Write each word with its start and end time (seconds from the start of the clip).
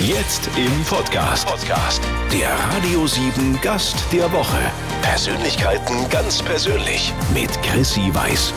Jetzt 0.00 0.48
im 0.56 0.84
Podcast. 0.84 1.46
Podcast. 1.46 2.00
Der 2.32 2.48
Radio 2.74 3.06
7 3.06 3.58
Gast 3.60 3.96
der 4.12 4.32
Woche. 4.32 4.56
Persönlichkeiten 5.02 6.08
ganz 6.08 6.42
persönlich 6.42 7.12
mit 7.34 7.50
Chrissy 7.62 8.10
Weiß. 8.14 8.54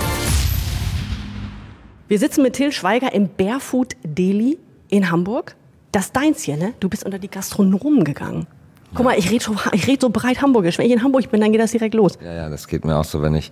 Wir 2.08 2.18
sitzen 2.18 2.44
mit 2.44 2.54
Till 2.54 2.72
Schweiger 2.72 3.14
im 3.14 3.28
Barefoot 3.28 3.96
Deli 4.04 4.58
in 4.88 5.12
Hamburg. 5.12 5.56
Das 5.92 6.06
ist 6.06 6.16
deins 6.16 6.44
hier, 6.44 6.56
ne? 6.56 6.74
Du 6.80 6.88
bist 6.88 7.04
unter 7.04 7.20
die 7.20 7.30
Gastronomen 7.30 8.06
gegangen. 8.06 8.48
Guck 8.94 9.06
mal, 9.06 9.18
ich 9.18 9.30
rede 9.30 9.44
so, 9.44 9.56
ich 9.74 9.88
red 9.88 10.00
so 10.00 10.10
breit 10.10 10.42
Hamburgisch. 10.42 10.78
Wenn 10.78 10.86
ich 10.86 10.94
in 10.94 11.04
Hamburg 11.04 11.30
bin, 11.30 11.42
dann 11.42 11.52
geht 11.52 11.62
das 11.62 11.72
direkt 11.72 11.94
los. 11.94 12.18
Ja, 12.24 12.34
ja, 12.34 12.50
das 12.50 12.68
geht 12.68 12.86
mir 12.86 12.96
auch 12.96 13.06
so. 13.06 13.22
Wenn 13.22 13.36
ich, 13.36 13.52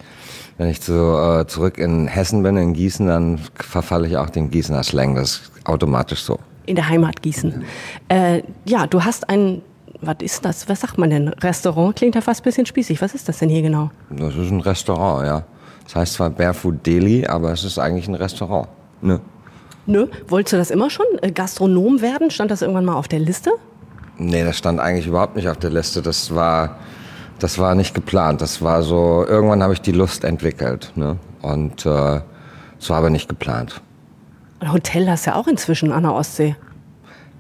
wenn 0.57 0.69
ich 0.69 0.79
so, 0.79 1.19
äh, 1.19 1.45
zurück 1.45 1.77
in 1.77 2.07
Hessen 2.07 2.41
bin, 2.41 2.55
in 2.55 2.73
Gießen, 2.73 3.05
dann 3.07 3.39
verfalle 3.55 4.07
ich 4.07 4.15
auch 4.15 4.29
den 4.29 4.49
Gießener 4.49 4.83
Slang. 4.83 5.15
Das 5.15 5.31
ist 5.31 5.51
automatisch 5.65 6.23
so. 6.23 6.39
In 6.69 6.75
der 6.75 6.87
Heimat 6.87 7.23
Gießen. 7.23 7.63
Äh, 8.09 8.43
ja, 8.63 8.85
du 8.85 9.03
hast 9.03 9.27
ein, 9.27 9.63
was 10.01 10.17
ist 10.21 10.45
das? 10.45 10.69
Was 10.69 10.81
sagt 10.81 10.99
man 10.99 11.09
denn? 11.09 11.29
Restaurant 11.29 11.95
klingt 11.95 12.13
ja 12.13 12.21
fast 12.21 12.41
ein 12.41 12.43
bisschen 12.43 12.67
spießig. 12.67 13.01
Was 13.01 13.15
ist 13.15 13.27
das 13.27 13.39
denn 13.39 13.49
hier 13.49 13.63
genau? 13.63 13.89
Das 14.11 14.35
ist 14.35 14.51
ein 14.51 14.61
Restaurant, 14.61 15.25
ja. 15.25 15.43
Das 15.85 15.95
heißt 15.95 16.13
zwar 16.13 16.29
Barefoot 16.29 16.85
Deli, 16.85 17.25
aber 17.25 17.51
es 17.51 17.63
ist 17.63 17.79
eigentlich 17.79 18.07
ein 18.07 18.13
Restaurant. 18.13 18.67
Ne? 19.01 19.19
Nö, 19.87 20.05
wolltest 20.27 20.53
du 20.53 20.57
das 20.57 20.69
immer 20.69 20.91
schon? 20.91 21.07
Äh, 21.23 21.31
Gastronom 21.31 22.01
werden? 22.01 22.29
Stand 22.29 22.51
das 22.51 22.61
irgendwann 22.61 22.85
mal 22.85 22.93
auf 22.93 23.07
der 23.07 23.19
Liste? 23.19 23.49
Nee, 24.19 24.43
das 24.43 24.55
stand 24.55 24.79
eigentlich 24.79 25.07
überhaupt 25.07 25.37
nicht 25.37 25.49
auf 25.49 25.57
der 25.57 25.71
Liste. 25.71 26.03
Das 26.03 26.35
war, 26.35 26.77
das 27.39 27.57
war 27.57 27.73
nicht 27.73 27.95
geplant. 27.95 28.41
Das 28.41 28.61
war 28.61 28.83
so, 28.83 29.25
irgendwann 29.27 29.63
habe 29.63 29.73
ich 29.73 29.81
die 29.81 29.91
Lust 29.91 30.23
entwickelt. 30.23 30.91
Ne? 30.93 31.17
Und 31.41 31.83
äh, 31.87 32.21
so 32.77 32.93
aber 32.93 33.09
nicht 33.09 33.27
geplant. 33.27 33.81
Ein 34.59 34.73
Hotel 34.73 35.09
hast 35.09 35.25
du 35.25 35.31
ja 35.31 35.35
auch 35.37 35.47
inzwischen 35.47 35.91
an 35.91 36.03
der 36.03 36.13
Ostsee. 36.13 36.55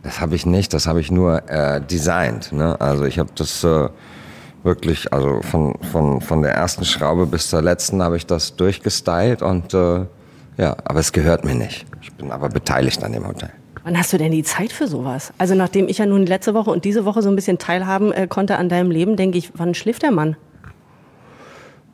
Das 0.03 0.21
habe 0.21 0.35
ich 0.35 0.45
nicht, 0.45 0.73
das 0.73 0.87
habe 0.87 1.01
ich 1.01 1.11
nur 1.11 1.49
äh, 1.49 1.81
designt. 1.81 2.53
Ne? 2.53 2.79
Also 2.79 3.03
ich 3.03 3.19
habe 3.19 3.29
das 3.35 3.63
äh, 3.63 3.89
wirklich, 4.63 5.11
also 5.11 5.41
von, 5.41 5.77
von, 5.91 6.21
von 6.21 6.41
der 6.41 6.53
ersten 6.53 6.85
Schraube 6.85 7.25
bis 7.25 7.49
zur 7.49 7.61
letzten 7.61 8.01
habe 8.01 8.15
ich 8.15 8.25
das 8.25 8.55
durchgestylt 8.55 9.41
und 9.41 9.73
äh, 9.73 10.05
ja, 10.57 10.75
aber 10.85 10.99
es 10.99 11.11
gehört 11.11 11.43
mir 11.43 11.55
nicht. 11.55 11.85
Ich 12.01 12.13
bin 12.13 12.31
aber 12.31 12.49
beteiligt 12.49 13.03
an 13.03 13.11
dem 13.11 13.27
Hotel. 13.27 13.49
Wann 13.83 13.97
hast 13.97 14.11
du 14.13 14.17
denn 14.17 14.31
die 14.31 14.43
Zeit 14.43 14.71
für 14.71 14.87
sowas? 14.87 15.33
Also 15.37 15.55
nachdem 15.55 15.87
ich 15.87 15.97
ja 15.97 16.05
nun 16.05 16.25
letzte 16.25 16.53
Woche 16.53 16.69
und 16.69 16.85
diese 16.85 17.05
Woche 17.05 17.21
so 17.21 17.29
ein 17.29 17.35
bisschen 17.35 17.57
teilhaben 17.57 18.11
äh, 18.11 18.27
konnte 18.27 18.57
an 18.57 18.69
deinem 18.69 18.91
Leben, 18.91 19.15
denke 19.15 19.37
ich, 19.37 19.51
wann 19.55 19.73
schläft 19.73 20.03
der 20.03 20.11
Mann? 20.11 20.37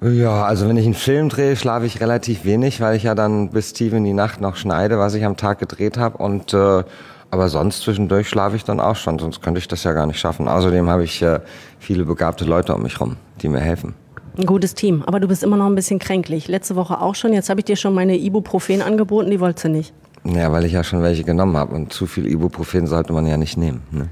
Ja, 0.02 0.44
also 0.44 0.68
wenn 0.68 0.78
ich 0.78 0.86
einen 0.86 0.94
Film 0.94 1.30
drehe, 1.30 1.56
schlafe 1.56 1.86
ich 1.86 2.02
relativ 2.02 2.46
wenig, 2.46 2.82
weil 2.82 2.96
ich 2.96 3.04
ja 3.04 3.16
dann 3.16 3.50
bis 3.50 3.74
tief 3.74 3.94
in 3.94 4.04
die 4.04 4.14
Nacht 4.14 4.42
noch 4.42 4.56
schneide, 4.56 5.00
was 5.00 5.14
ich 5.14 5.26
am 5.26 5.38
Tag 5.38 5.60
gedreht 5.60 5.98
habe. 5.98 6.18
Und 6.18 6.54
äh, 6.54 6.84
aber 7.32 7.50
sonst 7.50 7.82
zwischendurch 7.82 8.30
schlafe 8.30 8.56
ich 8.56 8.64
dann 8.64 8.80
auch 8.80 8.96
schon, 8.96 9.20
sonst 9.20 9.42
könnte 9.42 9.60
ich 9.60 9.68
das 9.68 9.84
ja 9.84 9.94
gar 9.94 10.06
nicht 10.06 10.20
schaffen. 10.20 10.48
Außerdem 10.48 10.90
habe 10.90 11.04
ich 11.04 11.22
äh, 11.22 11.40
viele 11.80 12.06
begabte 12.06 12.46
Leute 12.46 12.74
um 12.74 12.84
mich 12.84 13.00
rum, 13.00 13.18
die 13.42 13.50
mir 13.50 13.60
helfen. 13.60 13.94
Ein 14.38 14.46
gutes 14.46 14.74
Team, 14.74 15.04
aber 15.06 15.20
du 15.20 15.28
bist 15.28 15.44
immer 15.44 15.58
noch 15.58 15.66
ein 15.66 15.76
bisschen 15.76 16.00
kränklich. 16.00 16.48
Letzte 16.48 16.76
Woche 16.76 17.02
auch 17.02 17.16
schon. 17.16 17.34
Jetzt 17.34 17.50
habe 17.50 17.62
ich 17.62 17.66
dir 17.66 17.76
schon 17.76 17.94
meine 17.94 18.18
Ibuprofen 18.18 18.82
angeboten, 18.82 19.32
die 19.32 19.40
wolltest 19.40 19.66
du 19.66 19.70
nicht. 19.70 19.94
Ja, 20.24 20.52
weil 20.52 20.66
ich 20.66 20.74
ja 20.74 20.84
schon 20.84 21.04
welche 21.04 21.24
genommen 21.24 21.56
habe 21.56 21.74
und 21.76 21.94
zu 21.94 22.06
viel 22.06 22.26
Ibuprofen 22.26 22.88
sollte 22.88 23.14
man 23.14 23.28
ja 23.28 23.38
nicht 23.38 23.58
nehmen. 23.58 23.84
Ne? 23.92 24.10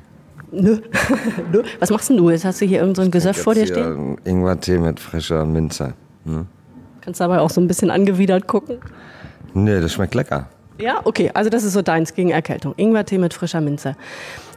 Nö. 0.53 0.79
Nö. 1.51 1.63
Was 1.79 1.89
machst 1.89 2.09
denn 2.09 2.17
du? 2.17 2.29
Jetzt 2.29 2.45
hast 2.45 2.61
du 2.61 2.65
hier 2.65 2.79
irgendein 2.79 3.05
so 3.05 3.11
Gesöff 3.11 3.37
vor 3.37 3.55
dir 3.55 3.65
stehen? 3.65 4.17
Ingwertee 4.23 4.77
mit 4.77 4.99
frischer 4.99 5.45
Minze. 5.45 5.93
Ne? 6.25 6.45
Kannst 7.01 7.19
dabei 7.19 7.39
auch 7.39 7.49
so 7.49 7.59
ein 7.59 7.67
bisschen 7.67 7.89
angewidert 7.89 8.47
gucken? 8.47 8.77
Nee, 9.53 9.81
das 9.81 9.93
schmeckt 9.93 10.15
lecker. 10.15 10.47
Ja, 10.77 11.01
okay. 11.03 11.31
Also 11.33 11.49
das 11.49 11.63
ist 11.63 11.73
so 11.73 11.81
deins 11.81 12.13
gegen 12.13 12.29
Erkältung. 12.29 12.73
Ingwertee 12.77 13.17
mit 13.17 13.33
frischer 13.33 13.61
Minze. 13.61 13.95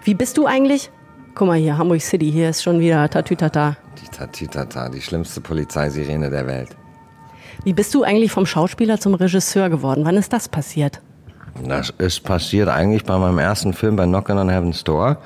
Wie 0.04 0.14
bist 0.14 0.36
du 0.36 0.46
eigentlich? 0.46 0.90
Guck 1.34 1.48
mal 1.48 1.58
hier, 1.58 1.76
Hamburg 1.76 2.00
City. 2.00 2.30
Hier 2.30 2.50
ist 2.50 2.62
schon 2.62 2.78
wieder 2.78 3.08
Tatütata. 3.08 3.76
Die 4.02 4.08
Tatütata, 4.08 4.88
die 4.88 5.00
schlimmste 5.00 5.40
Polizeisirene 5.40 6.30
der 6.30 6.46
Welt. 6.46 6.68
Wie 7.64 7.72
bist 7.72 7.94
du 7.94 8.04
eigentlich 8.04 8.32
vom 8.32 8.46
Schauspieler 8.46 9.00
zum 9.00 9.14
Regisseur 9.14 9.68
geworden? 9.70 10.04
Wann 10.04 10.16
ist 10.16 10.32
das 10.32 10.48
passiert? 10.48 11.00
Das 11.64 11.90
ist 11.98 12.22
passiert 12.22 12.68
eigentlich 12.68 13.04
bei 13.04 13.16
meinem 13.18 13.38
ersten 13.38 13.72
Film 13.72 13.96
bei 13.96 14.04
Knockin' 14.04 14.38
on 14.38 14.48
Heaven's 14.48 14.84
Door. 14.84 15.18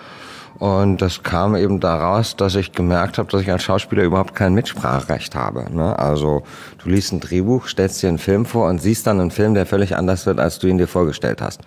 Und 0.60 1.00
das 1.00 1.22
kam 1.22 1.56
eben 1.56 1.80
daraus, 1.80 2.36
dass 2.36 2.54
ich 2.54 2.72
gemerkt 2.72 3.16
habe, 3.16 3.30
dass 3.30 3.40
ich 3.40 3.50
als 3.50 3.62
Schauspieler 3.62 4.02
überhaupt 4.02 4.34
kein 4.34 4.52
Mitspracherecht 4.52 5.34
habe. 5.34 5.64
Ne? 5.74 5.98
Also 5.98 6.42
du 6.84 6.90
liest 6.90 7.14
ein 7.14 7.20
Drehbuch, 7.20 7.66
stellst 7.66 8.02
dir 8.02 8.10
einen 8.10 8.18
Film 8.18 8.44
vor 8.44 8.68
und 8.68 8.78
siehst 8.78 9.06
dann 9.06 9.20
einen 9.20 9.30
Film, 9.30 9.54
der 9.54 9.64
völlig 9.64 9.96
anders 9.96 10.26
wird, 10.26 10.38
als 10.38 10.58
du 10.58 10.66
ihn 10.66 10.76
dir 10.76 10.86
vorgestellt 10.86 11.40
hast. 11.40 11.62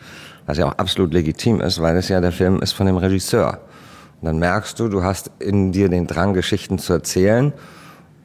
Was 0.45 0.59
ja 0.59 0.67
auch 0.67 0.77
absolut 0.77 1.11
legitim 1.11 1.59
ist, 1.59 1.81
weil 1.81 1.97
es 1.97 2.07
ja 2.07 2.21
der 2.21 2.31
Film 2.31 2.61
ist 2.61 2.73
von 2.73 2.85
dem 2.85 2.97
Regisseur. 2.97 3.61
Und 4.21 4.27
dann 4.27 4.37
merkst 4.37 4.79
du, 4.79 4.87
du 4.89 5.01
hast 5.01 5.31
in 5.39 5.71
dir 5.71 5.89
den 5.89 6.05
Drang, 6.05 6.35
Geschichten 6.35 6.77
zu 6.77 6.93
erzählen 6.93 7.51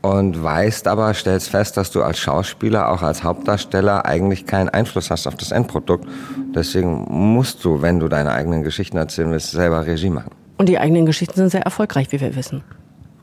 und 0.02 0.42
weißt 0.42 0.86
aber, 0.86 1.14
stellst 1.14 1.48
fest, 1.48 1.78
dass 1.78 1.92
du 1.92 2.02
als 2.02 2.18
Schauspieler, 2.18 2.90
auch 2.90 3.00
als 3.00 3.24
Hauptdarsteller 3.24 4.04
eigentlich 4.04 4.44
keinen 4.44 4.68
Einfluss 4.68 5.10
hast 5.10 5.26
auf 5.26 5.36
das 5.36 5.50
Endprodukt. 5.50 6.06
Deswegen 6.54 7.06
musst 7.08 7.64
du, 7.64 7.80
wenn 7.80 8.00
du 8.00 8.08
deine 8.08 8.32
eigenen 8.32 8.64
Geschichten 8.64 8.98
erzählen 8.98 9.30
willst, 9.30 9.52
selber 9.52 9.86
Regie 9.86 10.10
machen. 10.10 10.32
Und 10.58 10.68
die 10.68 10.78
eigenen 10.78 11.06
Geschichten 11.06 11.36
sind 11.36 11.50
sehr 11.50 11.62
erfolgreich, 11.62 12.12
wie 12.12 12.20
wir 12.20 12.36
wissen. 12.36 12.62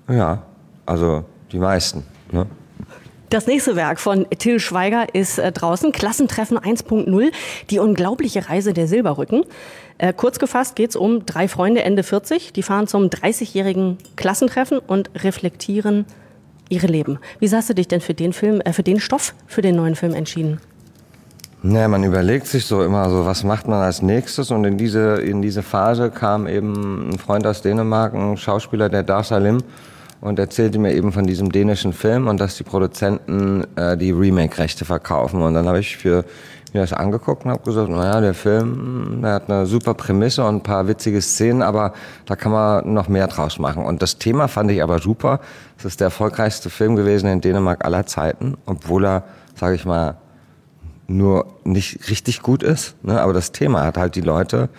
Ja, 0.10 0.44
also 0.86 1.26
die 1.52 1.60
meisten. 1.60 2.04
Ne? 2.32 2.48
Das 3.30 3.48
nächste 3.48 3.76
Werk 3.76 4.00
von 4.00 4.30
Till 4.30 4.60
Schweiger 4.60 5.14
ist 5.14 5.40
äh, 5.40 5.52
draußen, 5.52 5.92
Klassentreffen 5.92 6.58
1.0, 6.58 7.32
die 7.70 7.80
unglaubliche 7.80 8.50
Reise 8.50 8.72
der 8.72 8.88
Silberrücken. 8.88 9.44
Äh, 9.98 10.14
kurz 10.14 10.40
gefasst 10.40 10.76
geht 10.76 10.92
es 10.92 10.96
um 10.96 11.26
drei 11.26 11.48
Freunde 11.48 11.84
Ende 11.84 12.04
40, 12.04 12.54
die 12.54 12.64
fahren 12.64 12.88
zum 12.88 13.06
30-jährigen 13.08 13.98
Klassentreffen 14.16 14.80
und 14.80 15.10
reflektieren 15.24 16.06
ihre 16.70 16.88
Leben. 16.88 17.20
Wie 17.40 17.50
hast 17.50 17.70
du 17.70 17.74
dich 17.74 17.88
denn 17.88 18.02
für 18.02 18.14
den 18.14 18.32
Film, 18.32 18.62
äh, 18.62 18.74
für 18.74 18.84
den 18.84 19.00
Stoff, 19.00 19.34
für 19.48 19.62
den 19.62 19.76
neuen 19.76 19.96
Film 19.96 20.14
entschieden? 20.14 20.60
Naja, 21.68 21.88
man 21.88 22.04
überlegt 22.04 22.46
sich 22.46 22.68
so 22.68 22.84
immer 22.84 23.10
so, 23.10 23.26
was 23.26 23.44
macht 23.44 23.68
man 23.68 23.82
als 23.82 24.04
nächstes? 24.04 24.52
Und 24.52 24.66
in 24.66 24.78
diese, 24.78 25.16
in 25.16 25.42
diese 25.42 25.64
Phase 25.64 26.12
kam 26.12 26.46
eben 26.46 27.10
ein 27.10 27.18
Freund 27.18 27.48
aus 27.48 27.64
Dänemark, 27.64 28.14
ein 28.14 28.38
Schauspieler, 28.38 28.88
der 28.88 29.02
Dar 29.02 29.24
Salim, 29.24 29.64
und 30.22 30.38
erzählte 30.38 30.78
mir 30.78 30.94
eben 30.94 31.12
von 31.12 31.26
diesem 31.26 31.52
dänischen 31.52 31.92
Film 31.92 32.28
und 32.28 32.40
dass 32.40 32.56
die 32.56 32.64
Produzenten 32.64 33.66
äh, 33.78 33.98
die 33.98 34.12
Remake-Rechte 34.12 34.86
verkaufen. 34.86 35.42
Und 35.42 35.56
dann 35.56 35.68
habe 35.68 35.80
ich 35.80 35.98
für 35.98 36.24
mir 36.72 36.82
das 36.82 36.94
angeguckt 36.94 37.46
und 37.46 37.52
habe 37.52 37.64
gesagt, 37.64 37.90
naja, 37.90 38.22
der 38.22 38.36
Film, 38.36 39.22
der 39.24 39.34
hat 39.34 39.50
eine 39.50 39.66
super 39.66 39.96
Prämisse 39.96 40.46
und 40.46 40.58
ein 40.58 40.64
paar 40.64 40.88
witzige 40.88 41.20
Szenen, 41.20 41.64
aber 41.64 41.94
da 42.28 42.36
kann 42.36 42.52
man 42.52 42.94
noch 42.94 43.08
mehr 43.08 43.26
draus 43.26 43.58
machen. 43.58 43.84
Und 43.84 44.04
das 44.04 44.20
Thema 44.20 44.48
fand 44.48 44.70
ich 44.70 44.84
aber 44.84 45.00
super. 45.00 45.40
Es 45.80 45.86
ist 45.86 46.00
der 46.00 46.06
erfolgreichste 46.06 46.70
Film 46.70 46.96
gewesen 46.96 47.28
in 47.28 47.42
Dänemark 47.42 47.84
aller 47.84 48.06
Zeiten, 48.06 48.56
obwohl 48.68 49.06
er, 49.06 49.24
sage 49.56 49.74
ich 49.74 49.86
mal, 49.86 50.18
nur 51.08 51.48
nicht 51.64 52.10
richtig 52.10 52.42
gut 52.42 52.64
ist. 52.64 52.96
Ne? 53.04 53.20
Aber 53.22 53.34
das 53.34 53.52
Thema 53.52 53.84
hat 53.84 53.98
halt 53.98 54.16
die 54.16 54.22
Leute. 54.22 54.70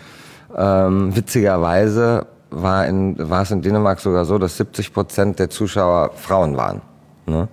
Ähm, 0.56 1.14
witzigerweise 1.14 2.26
war, 2.50 2.86
in, 2.86 3.16
war 3.30 3.42
es 3.42 3.50
in 3.50 3.62
Dänemark 3.62 4.00
sogar 4.00 4.24
so, 4.24 4.38
dass 4.38 4.56
70 4.56 4.92
Prozent 4.92 5.38
der 5.38 5.50
Zuschauer 5.50 6.12
Frauen 6.14 6.56
waren. 6.56 6.80
Ne? 7.26 7.48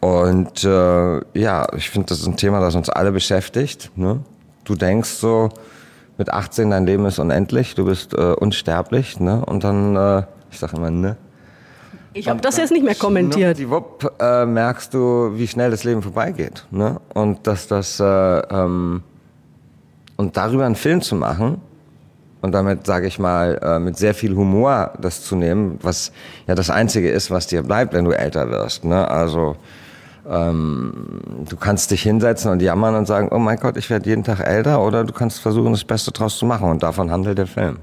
Und 0.00 0.64
äh, 0.64 1.20
ja, 1.38 1.66
ich 1.76 1.90
finde, 1.90 2.08
das 2.08 2.20
ist 2.20 2.26
ein 2.26 2.36
Thema, 2.36 2.60
das 2.60 2.74
uns 2.74 2.88
alle 2.88 3.12
beschäftigt. 3.12 3.90
Ne? 3.96 4.20
Du 4.64 4.74
denkst 4.74 5.10
so, 5.10 5.50
mit 6.16 6.32
18 6.32 6.70
dein 6.70 6.86
Leben 6.86 7.06
ist 7.06 7.18
unendlich, 7.18 7.74
du 7.74 7.84
bist 7.84 8.14
äh, 8.14 8.32
unsterblich. 8.32 9.20
Ne? 9.20 9.44
Und 9.44 9.64
dann, 9.64 9.96
äh, 9.96 10.22
ich 10.50 10.58
sage 10.58 10.76
immer, 10.76 10.90
ne? 10.90 11.16
Ich 12.12 12.28
habe 12.28 12.40
das 12.40 12.56
jetzt 12.56 12.72
nicht 12.72 12.84
mehr 12.84 12.94
kommentiert. 12.94 13.58
Die 13.58 13.70
Wupp 13.70 14.12
äh, 14.18 14.44
merkst 14.44 14.92
du, 14.92 15.32
wie 15.34 15.46
schnell 15.46 15.70
das 15.70 15.84
Leben 15.84 16.02
vorbeigeht. 16.02 16.66
Ne? 16.70 17.00
Und 17.14 17.46
dass 17.46 17.68
das 17.68 18.00
äh, 18.00 18.04
ähm, 18.04 19.02
und 20.16 20.36
darüber 20.36 20.66
einen 20.66 20.74
Film 20.74 21.00
zu 21.00 21.14
machen 21.14 21.60
und 22.42 22.52
damit 22.52 22.86
sage 22.86 23.06
ich 23.06 23.18
mal 23.18 23.58
äh, 23.62 23.78
mit 23.78 23.96
sehr 23.96 24.14
viel 24.14 24.34
Humor 24.34 24.92
das 25.00 25.22
zu 25.22 25.36
nehmen, 25.36 25.78
was 25.82 26.12
ja 26.46 26.54
das 26.54 26.70
einzige 26.70 27.10
ist, 27.10 27.30
was 27.30 27.46
dir 27.46 27.62
bleibt, 27.62 27.92
wenn 27.92 28.04
du 28.04 28.12
älter 28.12 28.50
wirst. 28.50 28.84
Ne? 28.84 29.06
Also 29.08 29.56
ähm, 30.28 31.20
du 31.48 31.56
kannst 31.56 31.90
dich 31.90 32.02
hinsetzen 32.02 32.50
und 32.50 32.62
jammern 32.62 32.94
und 32.94 33.06
sagen, 33.06 33.28
oh 33.30 33.38
mein 33.38 33.58
Gott, 33.58 33.76
ich 33.76 33.88
werde 33.90 34.08
jeden 34.08 34.24
Tag 34.24 34.40
älter, 34.40 34.82
oder 34.82 35.04
du 35.04 35.12
kannst 35.12 35.40
versuchen, 35.40 35.72
das 35.72 35.84
Beste 35.84 36.12
draus 36.12 36.38
zu 36.38 36.46
machen. 36.46 36.70
Und 36.70 36.82
davon 36.82 37.10
handelt 37.10 37.38
der 37.38 37.46
Film. 37.46 37.78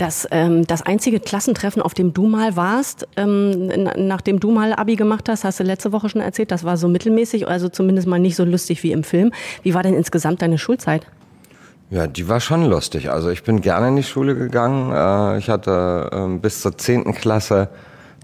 Das, 0.00 0.26
ähm, 0.30 0.66
das 0.66 0.80
einzige 0.80 1.20
Klassentreffen, 1.20 1.82
auf 1.82 1.92
dem 1.92 2.14
du 2.14 2.26
mal 2.26 2.56
warst, 2.56 3.06
ähm, 3.18 3.66
nachdem 3.98 4.40
du 4.40 4.50
mal 4.50 4.72
Abi 4.72 4.96
gemacht 4.96 5.28
hast, 5.28 5.44
hast 5.44 5.60
du 5.60 5.64
letzte 5.64 5.92
Woche 5.92 6.08
schon 6.08 6.22
erzählt, 6.22 6.50
das 6.50 6.64
war 6.64 6.78
so 6.78 6.88
mittelmäßig, 6.88 7.46
also 7.46 7.68
zumindest 7.68 8.08
mal 8.08 8.18
nicht 8.18 8.34
so 8.34 8.46
lustig 8.46 8.82
wie 8.82 8.92
im 8.92 9.04
Film. 9.04 9.30
Wie 9.62 9.74
war 9.74 9.82
denn 9.82 9.92
insgesamt 9.92 10.40
deine 10.40 10.56
Schulzeit? 10.56 11.06
Ja, 11.90 12.06
die 12.06 12.30
war 12.30 12.40
schon 12.40 12.64
lustig. 12.64 13.10
Also 13.10 13.28
ich 13.28 13.42
bin 13.42 13.60
gerne 13.60 13.88
in 13.88 13.96
die 13.96 14.02
Schule 14.02 14.34
gegangen. 14.36 14.90
Äh, 14.90 15.36
ich 15.36 15.50
hatte 15.50 16.08
ähm, 16.14 16.40
bis 16.40 16.62
zur 16.62 16.78
zehnten 16.78 17.12
Klasse 17.12 17.68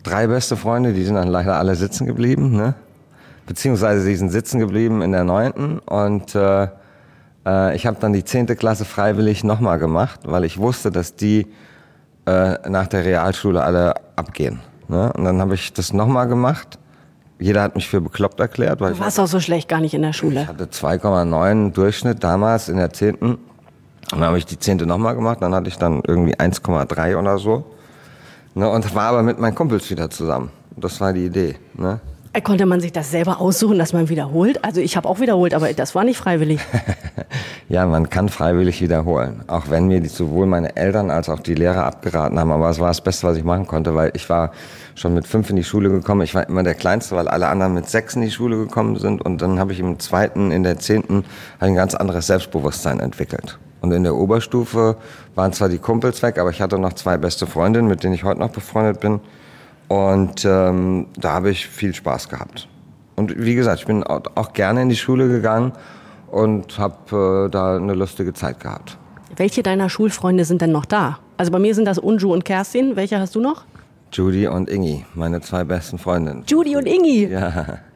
drei 0.02 0.28
beste 0.28 0.56
Freunde, 0.56 0.94
die 0.94 1.05
sind 1.05 1.17
dann 1.17 1.28
leider 1.28 1.56
alle 1.58 1.75
sitzen 1.75 2.06
geblieben. 2.06 2.56
Ne? 2.56 2.73
Beziehungsweise 3.44 4.00
sie 4.00 4.17
sind 4.17 4.31
sitzen 4.31 4.61
geblieben 4.61 5.02
in 5.02 5.12
der 5.12 5.25
neunten 5.25 5.81
und 5.81 6.34
äh, 6.34 6.69
Äh, 7.46 7.76
ich 7.76 7.87
habe 7.87 7.96
dann 8.00 8.12
die 8.12 8.25
10. 8.25 8.46
Klasse 8.58 8.84
freiwillig 8.84 9.44
nochmal 9.44 9.78
gemacht, 9.78 10.20
weil 10.25 10.44
ich 10.44 10.58
wusste, 10.58 10.90
dass 10.90 11.14
die 11.14 11.46
äh, 12.26 12.69
nach 12.69 12.88
der 12.88 13.04
Realschule 13.04 13.62
alle 13.62 13.94
abgehen. 14.16 14.60
Ne? 14.88 15.12
Und 15.12 15.25
dann 15.25 15.40
habe 15.40 15.54
ich 15.54 15.72
das 15.72 15.93
nochmal 15.93 16.26
gemacht. 16.26 16.78
Jeder 17.38 17.62
hat 17.62 17.75
mich 17.75 17.88
für 17.88 18.00
bekloppt 18.00 18.40
erklärt. 18.40 18.81
Weil 18.81 18.94
du 18.94 19.00
warst 19.00 19.20
auch 19.20 19.26
so 19.26 19.40
schlecht 19.40 19.69
gar 19.69 19.81
nicht 19.81 19.94
in 19.94 20.02
der 20.02 20.12
Schule. 20.12 20.43
Ich 20.43 20.48
hatte 20.48 20.64
2,9 20.64 21.72
Durchschnitt 21.72 22.25
damals 22.25 22.69
in 22.69 22.78
der 22.78 22.93
10. 22.93 23.14
Und 23.16 23.38
dann 24.10 24.25
habe 24.25 24.38
ich 24.38 24.46
die 24.46 24.58
10. 24.58 24.78
nochmal 24.78 25.14
gemacht. 25.14 25.38
Dann 25.40 25.54
hatte 25.54 25.69
ich 25.69 25.76
dann 25.76 26.02
irgendwie 26.06 26.34
1,3 26.34 27.16
oder 27.16 27.38
so. 27.38 27.64
Ne? 28.54 28.69
Und 28.69 28.94
war 28.94 29.08
aber 29.10 29.22
mit 29.22 29.38
meinen 29.38 29.54
Kumpels 29.54 29.90
wieder 29.90 30.08
zusammen. 30.08 30.50
Das 30.76 31.00
war 31.00 31.12
die 31.12 31.26
Idee. 31.26 31.56
Ne? 31.75 32.00
Äh, 32.36 32.42
konnte 32.42 32.66
man 32.66 32.80
sich 32.80 32.92
das 32.92 33.10
selber 33.10 33.40
aussuchen, 33.40 33.78
dass 33.78 33.94
man 33.94 34.10
wiederholt? 34.10 34.62
Also 34.62 34.82
ich 34.82 34.98
habe 34.98 35.08
auch 35.08 35.20
wiederholt, 35.20 35.54
aber 35.54 35.72
das 35.72 35.94
war 35.94 36.04
nicht 36.04 36.18
freiwillig. 36.18 36.60
ja, 37.70 37.86
man 37.86 38.10
kann 38.10 38.28
freiwillig 38.28 38.82
wiederholen. 38.82 39.42
Auch 39.46 39.70
wenn 39.70 39.88
mir 39.88 40.06
sowohl 40.06 40.44
meine 40.44 40.76
Eltern 40.76 41.10
als 41.10 41.30
auch 41.30 41.40
die 41.40 41.54
Lehrer 41.54 41.86
abgeraten 41.86 42.38
haben. 42.38 42.52
Aber 42.52 42.68
es 42.68 42.78
war 42.78 42.88
das 42.88 43.00
Beste, 43.00 43.26
was 43.26 43.38
ich 43.38 43.44
machen 43.44 43.66
konnte, 43.66 43.94
weil 43.94 44.10
ich 44.12 44.28
war 44.28 44.52
schon 44.96 45.14
mit 45.14 45.26
fünf 45.26 45.48
in 45.48 45.56
die 45.56 45.64
Schule 45.64 45.88
gekommen. 45.88 46.20
Ich 46.20 46.34
war 46.34 46.46
immer 46.46 46.62
der 46.62 46.74
Kleinste, 46.74 47.16
weil 47.16 47.26
alle 47.26 47.48
anderen 47.48 47.72
mit 47.72 47.88
sechs 47.88 48.14
in 48.14 48.20
die 48.20 48.30
Schule 48.30 48.58
gekommen 48.58 48.96
sind. 48.96 49.22
Und 49.22 49.40
dann 49.40 49.58
habe 49.58 49.72
ich 49.72 49.80
im 49.80 49.98
zweiten, 49.98 50.50
in 50.50 50.62
der 50.62 50.78
zehnten, 50.78 51.24
ein 51.58 51.74
ganz 51.74 51.94
anderes 51.94 52.26
Selbstbewusstsein 52.26 53.00
entwickelt. 53.00 53.58
Und 53.80 53.92
in 53.92 54.02
der 54.02 54.14
Oberstufe 54.14 54.96
waren 55.34 55.54
zwar 55.54 55.70
die 55.70 55.78
Kumpels 55.78 56.22
weg, 56.22 56.38
aber 56.38 56.50
ich 56.50 56.60
hatte 56.60 56.78
noch 56.78 56.92
zwei 56.92 57.16
beste 57.16 57.46
Freundinnen, 57.46 57.88
mit 57.88 58.04
denen 58.04 58.12
ich 58.12 58.24
heute 58.24 58.40
noch 58.40 58.50
befreundet 58.50 59.00
bin. 59.00 59.20
Und 59.88 60.44
ähm, 60.44 61.06
da 61.16 61.34
habe 61.34 61.50
ich 61.50 61.66
viel 61.66 61.94
Spaß 61.94 62.28
gehabt. 62.28 62.68
Und 63.14 63.38
wie 63.38 63.54
gesagt, 63.54 63.80
ich 63.80 63.86
bin 63.86 64.02
auch 64.02 64.52
gerne 64.52 64.82
in 64.82 64.88
die 64.88 64.96
Schule 64.96 65.28
gegangen 65.28 65.72
und 66.30 66.78
habe 66.78 67.46
äh, 67.46 67.50
da 67.50 67.76
eine 67.76 67.94
lustige 67.94 68.34
Zeit 68.34 68.60
gehabt. 68.60 68.98
Welche 69.36 69.62
deiner 69.62 69.88
Schulfreunde 69.88 70.44
sind 70.44 70.62
denn 70.62 70.72
noch 70.72 70.84
da? 70.84 71.18
Also 71.36 71.52
bei 71.52 71.58
mir 71.58 71.74
sind 71.74 71.86
das 71.86 71.98
Unju 71.98 72.32
und 72.32 72.44
Kerstin. 72.44 72.96
Welche 72.96 73.18
hast 73.18 73.34
du 73.34 73.40
noch? 73.40 73.64
Judy 74.12 74.46
und 74.46 74.70
Ingi, 74.70 75.04
meine 75.14 75.40
zwei 75.40 75.64
besten 75.64 75.98
Freundinnen. 75.98 76.44
Judy 76.46 76.76
und 76.76 76.86
Ingi? 76.86 77.26
Ja. 77.28 77.78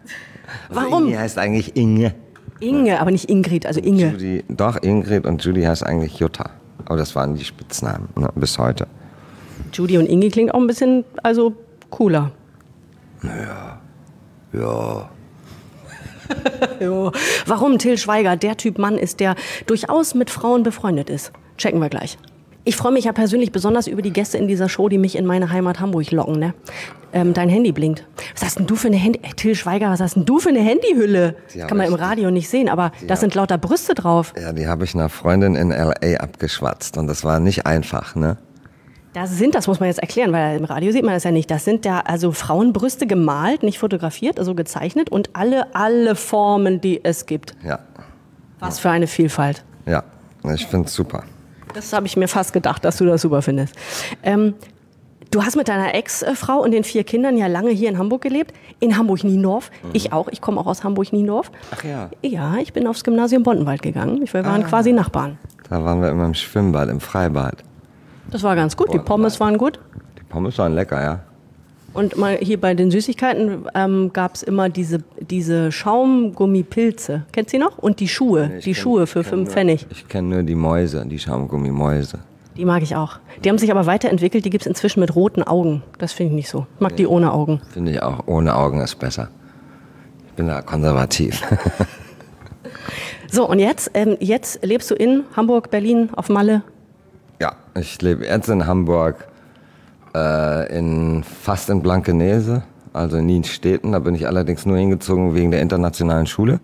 Also 0.69 0.81
Warum? 0.81 1.05
Ingi 1.05 1.15
heißt 1.15 1.39
eigentlich 1.39 1.77
Inge. 1.77 2.13
Inge, 2.59 3.01
aber 3.01 3.13
nicht 3.13 3.31
Ingrid, 3.31 3.67
also 3.67 3.81
Inge. 3.81 4.11
Judy, 4.11 4.45
doch, 4.49 4.83
Ingrid 4.83 5.25
und 5.25 5.45
Judy 5.45 5.63
heißt 5.63 5.87
eigentlich 5.87 6.19
Jutta. 6.19 6.51
Aber 6.87 6.97
das 6.97 7.15
waren 7.15 7.37
die 7.37 7.45
Spitznamen 7.45 8.09
ne, 8.17 8.29
bis 8.35 8.59
heute. 8.59 8.89
Judy 9.73 9.97
und 9.97 10.07
Ingi 10.07 10.29
klingt 10.29 10.53
auch 10.53 10.59
ein 10.59 10.67
bisschen, 10.67 11.05
also 11.23 11.55
cooler. 11.91 12.33
Naja, 13.23 13.81
ja. 14.53 15.11
jo. 16.81 17.13
Warum 17.47 17.79
Till 17.79 17.99
Schweiger 17.99 18.37
der 18.37 18.57
Typ 18.57 18.79
Mann 18.79 18.97
ist, 18.97 19.21
der 19.21 19.35
durchaus 19.67 20.15
mit 20.15 20.31
Frauen 20.31 20.63
befreundet 20.63 21.11
ist? 21.11 21.33
Checken 21.57 21.81
wir 21.81 21.89
gleich. 21.89 22.19
Ich 22.65 22.77
freue 22.77 22.93
mich 22.93 23.07
ja 23.07 23.13
persönlich 23.13 23.53
besonders 23.53 23.87
über 23.87 24.03
die 24.03 24.13
Gäste 24.13 24.37
in 24.37 24.47
dieser 24.47 24.69
Show, 24.69 24.89
die 24.89 24.99
mich 24.99 25.17
in 25.17 25.25
meine 25.25 25.51
Heimat 25.51 25.81
Hamburg 25.81 26.11
locken. 26.11 26.39
Ne? 26.39 26.55
Ähm, 27.13 27.33
dein 27.33 27.49
Handy 27.49 27.73
blinkt. 27.73 28.07
Was 28.35 28.45
hast 28.45 28.59
denn 28.59 28.67
du 28.67 28.77
für 28.77 28.89
eine 28.89 28.99
Handy? 28.99 29.19
Äh, 29.23 29.33
Till 29.35 29.55
Schweiger, 29.55 29.91
was 29.91 30.01
hast 30.01 30.17
denn 30.17 30.27
du 30.27 30.39
für 30.39 30.51
eine 30.51 30.61
Handyhülle? 30.61 31.37
Kann 31.67 31.79
man 31.79 31.87
im 31.87 31.95
Radio 31.95 32.31
nicht 32.31 32.51
sehen, 32.51 32.69
aber 32.69 32.93
da 33.07 33.17
sind 33.17 33.35
lauter 33.35 33.57
Brüste 33.57 33.95
drauf. 33.95 34.35
Ja, 34.41 34.53
die 34.53 34.67
habe 34.67 34.85
ich 34.85 34.95
einer 34.95 35.09
Freundin 35.09 35.55
in 35.55 35.71
L.A. 35.71 36.23
abgeschwatzt 36.23 36.99
und 36.99 37.07
das 37.07 37.25
war 37.25 37.41
nicht 37.41 37.67
einfach, 37.67 38.15
ne? 38.15 38.37
Das 39.13 39.37
sind, 39.37 39.57
das 39.57 39.67
muss 39.67 39.81
man 39.81 39.89
jetzt 39.89 39.99
erklären, 39.99 40.33
weil 40.33 40.57
im 40.57 40.65
Radio 40.65 40.93
sieht 40.93 41.05
man 41.05 41.15
das 41.15 41.25
ja 41.25 41.33
nicht. 41.33 41.51
Das 41.51 41.65
sind 41.65 41.85
ja 41.85 42.01
also 42.01 42.31
Frauenbrüste 42.31 43.09
gemalt, 43.09 43.65
nicht 43.65 43.79
fotografiert, 43.79 44.39
also 44.39 44.55
gezeichnet 44.55 45.11
und 45.11 45.31
alle, 45.35 45.75
alle 45.75 46.15
Formen, 46.15 46.81
die 46.81 47.05
es 47.05 47.27
gibt. 47.27 47.57
Ja. 47.65 47.81
Was 48.61 48.79
für 48.79 48.91
eine 48.91 49.07
Vielfalt. 49.07 49.65
Ja, 49.87 50.05
ich 50.55 50.67
finde 50.67 50.87
es 50.87 50.95
super. 50.95 51.25
Das 51.75 51.93
habe 51.93 52.07
ich 52.07 52.17
mir 52.17 52.29
fast 52.29 52.53
gedacht, 52.53 52.85
dass 52.85 52.99
du 52.99 53.07
das 53.07 53.23
super 53.23 53.43
findest. 53.43 53.75
Ähm, 54.23 54.55
du 55.31 55.43
hast 55.45 55.57
mit 55.57 55.69
deiner 55.69 55.95
Ex-Frau 55.95 56.63
und 56.63 56.71
den 56.71 56.85
vier 56.85 57.05
Kindern 57.05 57.37
ja 57.37 57.47
lange 57.47 57.71
hier 57.71 57.89
in 57.89 57.99
Hamburg 57.99 58.23
gelebt. 58.23 58.53
In 58.79 58.97
Hamburg-Niendorf. 58.97 59.71
Mhm. 59.83 59.91
Ich 59.93 60.13
auch. 60.13 60.29
Ich 60.29 60.41
komme 60.41 60.61
auch 60.61 60.67
aus 60.67 60.85
Hamburg-Niendorf. 60.85 61.51
Ach 61.73 61.85
ja. 61.85 62.11
Ja, 62.23 62.57
ich 62.59 62.73
bin 62.73 62.87
aufs 62.87 63.03
Gymnasium 63.03 63.43
Bondenwald 63.43 63.83
gegangen. 63.83 64.21
Wir 64.31 64.45
waren 64.45 64.63
ah. 64.63 64.67
quasi 64.69 64.93
Nachbarn. 64.93 65.39
Da 65.69 65.85
waren 65.85 66.01
wir 66.01 66.11
immer 66.11 66.27
im 66.27 66.35
Schwimmbad, 66.35 66.89
im 66.89 67.01
Freibad. 67.01 67.65
Das 68.31 68.43
war 68.43 68.57
ganz 68.57 68.77
gut. 68.77 68.93
Die 68.93 68.99
Pommes 68.99 69.41
waren 69.41 69.59
gut. 69.59 69.79
Die 70.19 70.25
Pommes 70.25 70.59
waren 70.59 70.75
lecker, 70.75 71.03
ja. 71.03 71.21
Und 71.93 72.17
mal 72.17 72.39
hier 72.41 72.61
bei 72.61 72.75
den 72.75 72.91
Süßigkeiten 72.91 73.67
ähm, 73.75 74.13
gab 74.13 74.37
es 74.37 74.43
immer 74.45 74.69
diese, 74.69 75.03
diese 75.19 75.73
Schaumgummipilze. 75.73 77.25
Kennt 77.33 77.51
sie 77.51 77.59
noch? 77.59 77.79
Und 77.79 77.99
die 77.99 78.07
Schuhe. 78.07 78.49
Nee, 78.49 78.59
die 78.61 78.73
kenn, 78.73 78.75
Schuhe 78.75 79.07
für 79.09 79.25
fünf 79.25 79.47
nur, 79.47 79.53
Pfennig. 79.53 79.87
Ich 79.91 80.07
kenne 80.07 80.29
nur 80.29 80.43
die 80.45 80.55
Mäuse, 80.55 81.05
die 81.05 81.19
Schaumgummimäuse. 81.19 82.21
Die 82.57 82.65
mag 82.65 82.83
ich 82.83 82.95
auch. 82.95 83.19
Die 83.43 83.49
haben 83.49 83.59
sich 83.59 83.71
aber 83.71 83.87
weiterentwickelt. 83.87 84.45
Die 84.45 84.51
gibt 84.51 84.63
es 84.63 84.67
inzwischen 84.69 85.01
mit 85.01 85.17
roten 85.17 85.43
Augen. 85.43 85.83
Das 85.99 86.13
finde 86.13 86.31
ich 86.31 86.37
nicht 86.37 86.49
so. 86.49 86.67
Ich 86.77 86.81
mag 86.81 86.93
nee, 86.93 86.99
die 86.99 87.07
ohne 87.07 87.33
Augen. 87.33 87.61
Finde 87.73 87.93
ich 87.93 88.03
auch. 88.03 88.27
Ohne 88.27 88.55
Augen 88.55 88.81
ist 88.81 88.97
besser. 88.99 89.29
Ich 90.29 90.33
bin 90.35 90.47
da 90.47 90.63
konservativ. 90.63 91.43
so, 93.31 93.49
und 93.49 93.59
jetzt, 93.59 93.91
ähm, 93.95 94.17
jetzt 94.21 94.65
lebst 94.65 94.91
du 94.91 94.95
in 94.95 95.25
Hamburg, 95.35 95.71
Berlin, 95.71 96.11
auf 96.15 96.29
Malle? 96.29 96.63
Ja, 97.41 97.55
ich 97.75 98.01
lebe 98.03 98.27
jetzt 98.27 98.49
in 98.49 98.67
Hamburg, 98.67 99.27
äh, 100.15 100.79
in, 100.79 101.25
fast 101.25 101.71
in 101.71 101.83
Blankenese, 101.83 102.63
also 102.93 103.17
in 103.17 103.27
Nienstädten. 103.27 103.93
Da 103.93 103.99
bin 103.99 104.15
ich 104.15 104.27
allerdings 104.27 104.67
nur 104.67 104.77
hingezogen 104.77 105.35
wegen 105.35 105.51
der 105.51 105.63
internationalen 105.63 106.27
Schule. 106.27 106.61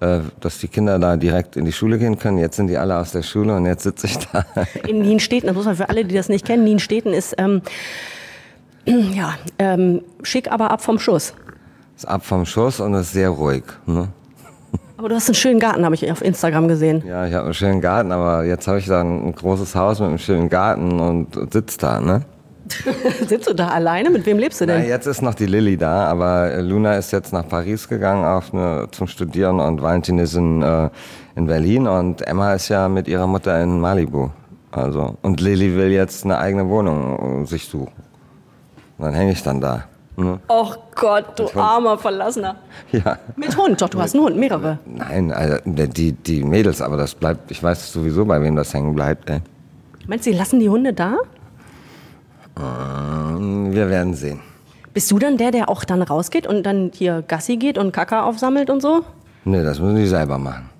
Äh, 0.00 0.20
dass 0.40 0.58
die 0.58 0.68
Kinder 0.68 0.98
da 0.98 1.16
direkt 1.16 1.56
in 1.56 1.64
die 1.64 1.72
Schule 1.72 1.98
gehen 1.98 2.18
können. 2.18 2.38
Jetzt 2.38 2.56
sind 2.56 2.66
die 2.66 2.76
alle 2.76 2.98
aus 2.98 3.12
der 3.12 3.22
Schule 3.22 3.56
und 3.56 3.64
jetzt 3.64 3.84
sitze 3.84 4.06
ich 4.06 4.18
da. 4.18 4.44
In 4.88 5.00
Nienstädten, 5.02 5.46
das 5.46 5.54
muss 5.56 5.66
man 5.66 5.76
für 5.76 5.88
alle, 5.88 6.04
die 6.04 6.14
das 6.14 6.28
nicht 6.28 6.44
kennen, 6.44 6.64
Nienstädten 6.64 7.12
ist 7.12 7.34
ähm, 7.38 7.62
ja, 8.86 9.34
ähm, 9.58 10.02
schick, 10.22 10.50
aber 10.50 10.72
ab 10.72 10.82
vom 10.82 10.98
Schuss. 10.98 11.32
Ist 11.96 12.08
ab 12.08 12.26
vom 12.26 12.44
Schuss 12.44 12.80
und 12.80 12.92
ist 12.94 13.12
sehr 13.12 13.30
ruhig. 13.30 13.62
Ne? 13.86 14.08
Aber 14.96 15.08
du 15.08 15.14
hast 15.14 15.28
einen 15.28 15.34
schönen 15.34 15.58
Garten, 15.58 15.84
habe 15.84 15.94
ich 15.94 16.10
auf 16.10 16.22
Instagram 16.22 16.68
gesehen. 16.68 17.02
Ja, 17.06 17.26
ich 17.26 17.34
habe 17.34 17.46
einen 17.46 17.54
schönen 17.54 17.80
Garten, 17.80 18.12
aber 18.12 18.44
jetzt 18.44 18.68
habe 18.68 18.78
ich 18.78 18.86
da 18.86 19.00
ein 19.00 19.34
großes 19.34 19.74
Haus 19.74 19.98
mit 19.98 20.08
einem 20.08 20.18
schönen 20.18 20.48
Garten 20.48 21.00
und 21.00 21.52
sitze 21.52 21.78
da, 21.78 22.00
ne? 22.00 22.22
Sitzt 23.28 23.48
du 23.48 23.54
da 23.54 23.68
alleine? 23.68 24.08
Mit 24.10 24.24
wem 24.24 24.38
lebst 24.38 24.60
du 24.60 24.66
denn? 24.66 24.80
Na, 24.80 24.86
jetzt 24.86 25.06
ist 25.06 25.20
noch 25.20 25.34
die 25.34 25.46
Lilly 25.46 25.76
da, 25.76 26.06
aber 26.06 26.62
Luna 26.62 26.96
ist 26.96 27.12
jetzt 27.12 27.32
nach 27.32 27.46
Paris 27.46 27.88
gegangen 27.88 28.24
auf 28.24 28.54
eine, 28.54 28.88
zum 28.90 29.06
Studieren 29.06 29.60
und 29.60 29.82
Valentin 29.82 30.18
ist 30.18 30.34
in, 30.34 30.62
äh, 30.62 30.88
in 31.36 31.46
Berlin 31.46 31.86
und 31.86 32.22
Emma 32.26 32.54
ist 32.54 32.68
ja 32.68 32.88
mit 32.88 33.06
ihrer 33.06 33.26
Mutter 33.26 33.62
in 33.62 33.80
Malibu. 33.80 34.30
Also, 34.70 35.16
und 35.22 35.40
Lilly 35.40 35.76
will 35.76 35.90
jetzt 35.90 36.24
eine 36.24 36.38
eigene 36.38 36.68
Wohnung 36.68 37.42
äh, 37.42 37.46
sich 37.46 37.66
suchen. 37.66 37.92
Und 38.98 39.04
dann 39.04 39.14
hänge 39.14 39.32
ich 39.32 39.42
dann 39.42 39.60
da. 39.60 39.84
Ne? 40.16 40.38
Och 40.46 40.78
Gott, 40.94 41.38
du 41.38 41.48
armer 41.58 41.98
Verlassener. 41.98 42.56
Ja. 42.92 43.18
Mit 43.36 43.56
Hund, 43.56 43.80
doch, 43.82 43.88
du 43.88 44.00
hast 44.00 44.14
einen 44.14 44.24
Hund, 44.24 44.36
mehrere. 44.36 44.78
Nein, 44.86 45.32
also 45.32 45.56
die, 45.64 46.12
die 46.12 46.44
Mädels, 46.44 46.80
aber 46.80 46.96
das 46.96 47.14
bleibt, 47.14 47.50
ich 47.50 47.62
weiß 47.62 47.92
sowieso, 47.92 48.24
bei 48.24 48.40
wem 48.40 48.54
das 48.54 48.72
hängen 48.72 48.94
bleibt. 48.94 49.28
Ey. 49.28 49.40
Meinst 50.06 50.26
du, 50.26 50.30
sie 50.30 50.36
lassen 50.36 50.60
die 50.60 50.68
Hunde 50.68 50.92
da? 50.92 51.16
Ähm, 52.56 53.72
wir 53.72 53.88
werden 53.88 54.14
sehen. 54.14 54.40
Bist 54.92 55.10
du 55.10 55.18
dann 55.18 55.36
der, 55.36 55.50
der 55.50 55.68
auch 55.68 55.84
dann 55.84 56.02
rausgeht 56.02 56.46
und 56.46 56.62
dann 56.62 56.92
hier 56.94 57.22
Gassi 57.26 57.56
geht 57.56 57.78
und 57.78 57.92
Kaka 57.92 58.22
aufsammelt 58.22 58.70
und 58.70 58.80
so? 58.80 59.04
Nee, 59.44 59.64
das 59.64 59.80
müssen 59.80 59.96
die 59.96 60.06
selber 60.06 60.38
machen. 60.38 60.70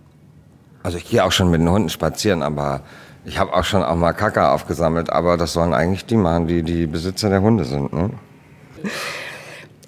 Also 0.84 0.98
ich 0.98 1.10
gehe 1.10 1.24
auch 1.24 1.32
schon 1.32 1.50
mit 1.50 1.60
den 1.60 1.68
Hunden 1.68 1.88
spazieren, 1.88 2.42
aber 2.42 2.82
ich 3.24 3.38
habe 3.38 3.52
auch 3.52 3.64
schon 3.64 3.82
auch 3.82 3.96
mal 3.96 4.12
Kaka 4.12 4.52
aufgesammelt, 4.54 5.10
aber 5.10 5.36
das 5.36 5.54
sollen 5.54 5.74
eigentlich 5.74 6.06
die 6.06 6.16
machen, 6.16 6.46
die 6.46 6.62
die 6.62 6.86
Besitzer 6.86 7.30
der 7.30 7.40
Hunde 7.40 7.64
sind. 7.64 7.92
Ne? 7.92 8.10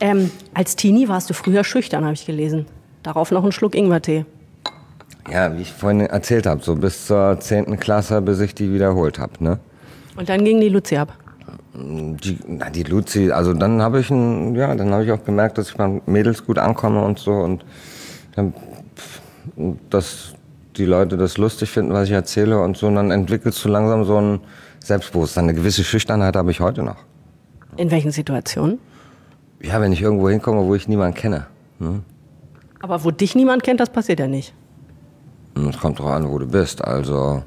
Ähm, 0.00 0.30
als 0.54 0.76
Teenie 0.76 1.08
warst 1.08 1.30
du 1.30 1.34
früher 1.34 1.64
schüchtern, 1.64 2.04
habe 2.04 2.14
ich 2.14 2.26
gelesen. 2.26 2.66
Darauf 3.02 3.30
noch 3.30 3.42
einen 3.42 3.52
Schluck 3.52 3.74
Ingwertee. 3.74 4.24
Ja, 5.30 5.56
wie 5.56 5.62
ich 5.62 5.72
vorhin 5.72 6.00
erzählt 6.00 6.46
habe, 6.46 6.62
so 6.62 6.76
bis 6.76 7.06
zur 7.06 7.38
10. 7.40 7.78
Klasse, 7.80 8.20
bis 8.22 8.40
ich 8.40 8.54
die 8.54 8.72
wiederholt 8.72 9.18
habe. 9.18 9.32
Ne? 9.42 9.58
Und 10.16 10.28
dann 10.28 10.44
ging 10.44 10.60
die 10.60 10.68
Luzi 10.68 10.96
ab? 10.96 11.12
Die, 11.74 12.38
na, 12.46 12.70
die 12.70 12.84
Luzi, 12.84 13.30
also 13.30 13.52
dann 13.52 13.82
habe 13.82 14.00
ich, 14.00 14.10
ein, 14.10 14.54
ja, 14.54 14.74
dann 14.74 14.92
hab 14.92 15.02
ich 15.02 15.12
auch 15.12 15.24
gemerkt, 15.24 15.58
dass 15.58 15.70
ich 15.70 15.76
bei 15.76 16.00
Mädels 16.06 16.44
gut 16.44 16.58
ankomme 16.58 17.02
und 17.02 17.18
so. 17.18 17.32
Und 17.32 17.64
dann, 18.34 18.54
dass 19.90 20.34
die 20.76 20.84
Leute 20.84 21.16
das 21.16 21.38
lustig 21.38 21.70
finden, 21.70 21.92
was 21.92 22.06
ich 22.06 22.12
erzähle 22.12 22.60
und 22.60 22.76
so. 22.76 22.86
Und 22.86 22.94
dann 22.94 23.10
entwickelst 23.10 23.64
du 23.64 23.68
langsam 23.68 24.04
so 24.04 24.20
ein 24.20 24.40
Selbstbewusstsein. 24.82 25.44
Eine 25.44 25.54
gewisse 25.54 25.84
Schüchternheit 25.84 26.36
habe 26.36 26.50
ich 26.50 26.60
heute 26.60 26.82
noch. 26.82 26.96
In 27.76 27.90
welchen 27.90 28.10
Situationen? 28.10 28.78
Ja, 29.62 29.80
wenn 29.80 29.92
ich 29.92 30.02
irgendwo 30.02 30.28
hinkomme, 30.28 30.66
wo 30.66 30.74
ich 30.74 30.88
niemanden 30.88 31.16
kenne. 31.16 31.46
Hm? 31.78 32.02
Aber 32.80 33.04
wo 33.04 33.10
dich 33.10 33.34
niemand 33.34 33.62
kennt, 33.62 33.80
das 33.80 33.90
passiert 33.90 34.20
ja 34.20 34.28
nicht. 34.28 34.54
Es 35.68 35.78
kommt 35.78 35.98
drauf 35.98 36.10
an, 36.10 36.28
wo 36.28 36.38
du 36.38 36.46
bist. 36.46 36.84
Also, 36.84 37.42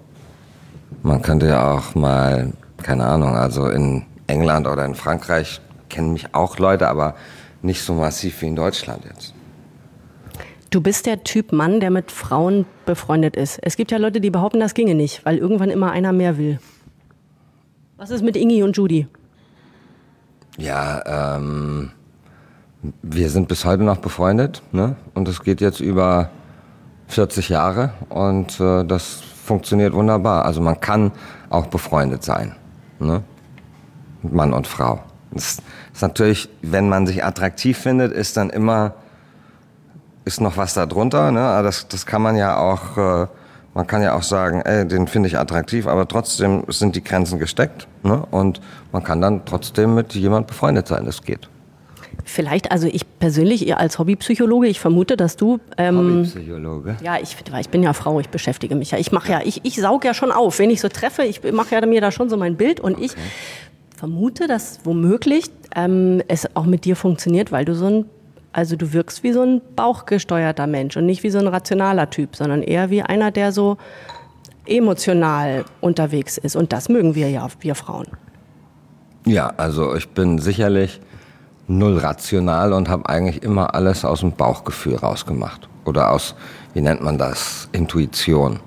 man 1.04 1.22
könnte 1.22 1.48
ja 1.48 1.72
auch 1.75 1.96
mal, 1.96 2.51
keine 2.82 3.06
Ahnung, 3.06 3.36
also 3.36 3.68
in 3.68 4.06
England 4.28 4.68
oder 4.68 4.86
in 4.86 4.96
Frankreich 4.96 5.62
kennen 5.89 6.13
mich 6.13 6.34
auch 6.34 6.58
Leute, 6.58 6.88
aber 6.88 7.16
nicht 7.62 7.82
so 7.82 7.94
massiv 7.94 8.42
wie 8.42 8.48
in 8.48 8.56
Deutschland 8.56 9.04
jetzt. 9.06 9.34
Du 10.70 10.82
bist 10.82 11.08
der 11.08 11.24
Typ 11.24 11.51
Mann, 11.51 11.80
der 11.80 11.89
mit 11.89 12.12
Frauen 12.12 12.66
befreundet 12.86 13.36
ist. 13.36 13.60
Es 13.63 13.75
gibt 13.75 13.92
ja 13.92 13.98
Leute, 13.98 14.22
die 14.22 14.30
behaupten, 14.30 14.60
das 14.60 14.75
ginge 14.75 14.94
nicht, 14.94 15.25
weil 15.25 15.38
irgendwann 15.38 15.70
immer 15.70 15.92
einer 15.92 16.13
mehr 16.13 16.38
will. 16.38 16.60
Was 17.98 18.12
ist 18.12 18.24
mit 18.24 18.38
Ingi 18.38 18.63
und 18.63 18.78
Judy? 18.78 19.08
Ja, 20.58 21.38
ähm, 21.38 21.92
wir 23.01 23.29
sind 23.29 23.48
bis 23.48 23.65
heute 23.65 23.83
noch 23.83 23.98
befreundet 23.98 24.62
ne? 24.71 24.95
und 25.13 25.27
es 25.27 25.43
geht 25.43 25.62
jetzt 25.62 25.79
über 25.79 26.29
40 27.07 27.50
Jahre 27.50 27.93
und 28.09 28.59
äh, 28.59 28.86
das 28.86 29.21
funktioniert 29.43 29.93
wunderbar. 29.93 30.45
Also 30.45 30.62
man 30.62 30.79
kann 30.79 31.12
auch 31.50 31.67
befreundet 31.67 32.24
sein, 32.24 32.55
ne? 33.00 33.24
Mann 34.21 34.53
und 34.53 34.67
Frau. 34.67 35.00
Das 35.31 35.62
ist 35.93 36.01
natürlich, 36.01 36.50
wenn 36.62 36.89
man 36.89 37.07
sich 37.07 37.24
attraktiv 37.24 37.77
findet, 37.77 38.12
ist 38.12 38.36
dann 38.36 38.50
immer 38.50 38.95
ist 40.25 40.41
noch 40.41 40.57
was 40.57 40.75
da 40.75 40.86
drunter. 40.86 41.31
Ne? 41.31 41.39
Das, 41.63 41.88
das 41.88 42.05
kann 42.05 42.21
man 42.21 42.36
ja 42.36 42.57
auch, 42.57 42.98
äh, 42.98 43.27
man 43.74 43.88
kann 43.88 44.01
ja 44.01 44.13
auch 44.13 44.24
sagen, 44.24 44.62
ey, 44.62 44.88
den 44.88 45.07
finde 45.07 45.27
ich 45.27 45.38
attraktiv, 45.38 45.88
aber 45.88 46.07
trotzdem 46.07 46.63
sind 46.67 46.95
die 46.95 47.03
Grenzen 47.03 47.39
gesteckt. 47.39 47.88
Ne? 48.03 48.24
Und 48.29 48.62
man 48.91 49.03
kann 49.03 49.21
dann 49.21 49.45
trotzdem 49.45 49.95
mit 49.95 50.13
jemand 50.13 50.48
befreundet 50.48 50.88
sein, 50.88 51.05
das 51.05 51.24
geht. 51.24 51.50
Vielleicht, 52.26 52.72
also 52.72 52.88
ich 52.88 53.06
persönlich 53.20 53.76
als 53.76 54.00
Hobbypsychologe, 54.00 54.68
ich 54.68 54.80
vermute, 54.80 55.18
dass 55.18 55.36
du. 55.36 55.60
Ähm, 55.78 55.98
Hobbypsychologe? 55.98 56.98
Ja, 57.04 57.18
ich, 57.22 57.36
ich 57.60 57.70
bin 57.70 57.84
ja 57.84 57.94
Frau, 57.94 58.20
ich 58.20 58.30
beschäftige 58.30 58.76
mich 58.76 58.92
ja. 58.92 58.98
Ich 58.98 59.12
mache 59.12 59.32
ja, 59.32 59.42
ich, 59.44 59.62
ich 59.64 59.76
saug 59.76 60.06
ja 60.06 60.14
schon 60.14 60.32
auf. 60.32 60.60
Wenn 60.60 60.70
ich 60.70 60.82
so 60.82 60.90
treffe, 60.90 61.24
ich 61.24 61.42
mache 61.52 61.76
ja 61.76 61.86
mir 61.86 62.02
da 62.02 62.12
schon 62.12 62.30
so 62.30 62.38
mein 62.38 62.56
Bild 62.56 62.80
und 62.80 62.96
okay. 62.96 63.06
ich 63.06 63.12
vermute, 63.98 64.48
dass 64.48 64.80
womöglich 64.84 65.46
ähm, 65.76 66.22
es 66.28 66.56
auch 66.56 66.66
mit 66.66 66.86
dir 66.86 66.96
funktioniert, 66.96 67.52
weil 67.52 67.66
du 67.66 67.76
so 67.76 67.86
ein 67.86 68.06
also 68.52 68.76
du 68.76 68.94
wirkst 68.94 69.24
wie 69.24 69.32
so 69.32 69.44
ein 69.44 69.62
bauchgesteuerter 69.76 70.66
Mensch 70.66 70.98
und 70.98 71.06
nicht 71.06 71.22
wie 71.22 71.30
so 71.30 71.38
ein 71.38 71.48
rationaler 71.48 72.10
Typ, 72.10 72.36
sondern 72.36 72.64
eher 72.64 72.90
wie 72.90 73.04
einer, 73.04 73.30
der 73.32 73.52
so 73.52 73.78
emotional 74.66 75.66
unterwegs 75.82 76.38
ist. 76.38 76.56
Und 76.56 76.74
das 76.74 76.90
mögen 76.90 77.16
wir 77.16 77.30
ja, 77.30 77.48
wir 77.60 77.76
Frauen. 77.76 78.08
Ja, 79.26 79.54
also 79.58 79.96
ich 79.96 80.10
bin 80.10 80.40
sicherlich 80.40 81.00
null 81.70 81.98
rational 81.98 82.74
und 82.74 82.90
habe 82.90 83.08
eigentlich 83.08 83.44
immer 83.44 83.74
alles 83.76 84.04
aus 84.04 84.22
dem 84.22 84.34
Bauchgefühl 84.34 84.96
rausgemacht. 84.96 85.70
Oder 85.86 86.12
aus, 86.12 86.36
wie 86.74 86.82
nennt 86.82 87.02
man 87.02 87.18
das, 87.18 87.70
Intuition. 87.72 88.60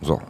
So. 0.00 0.20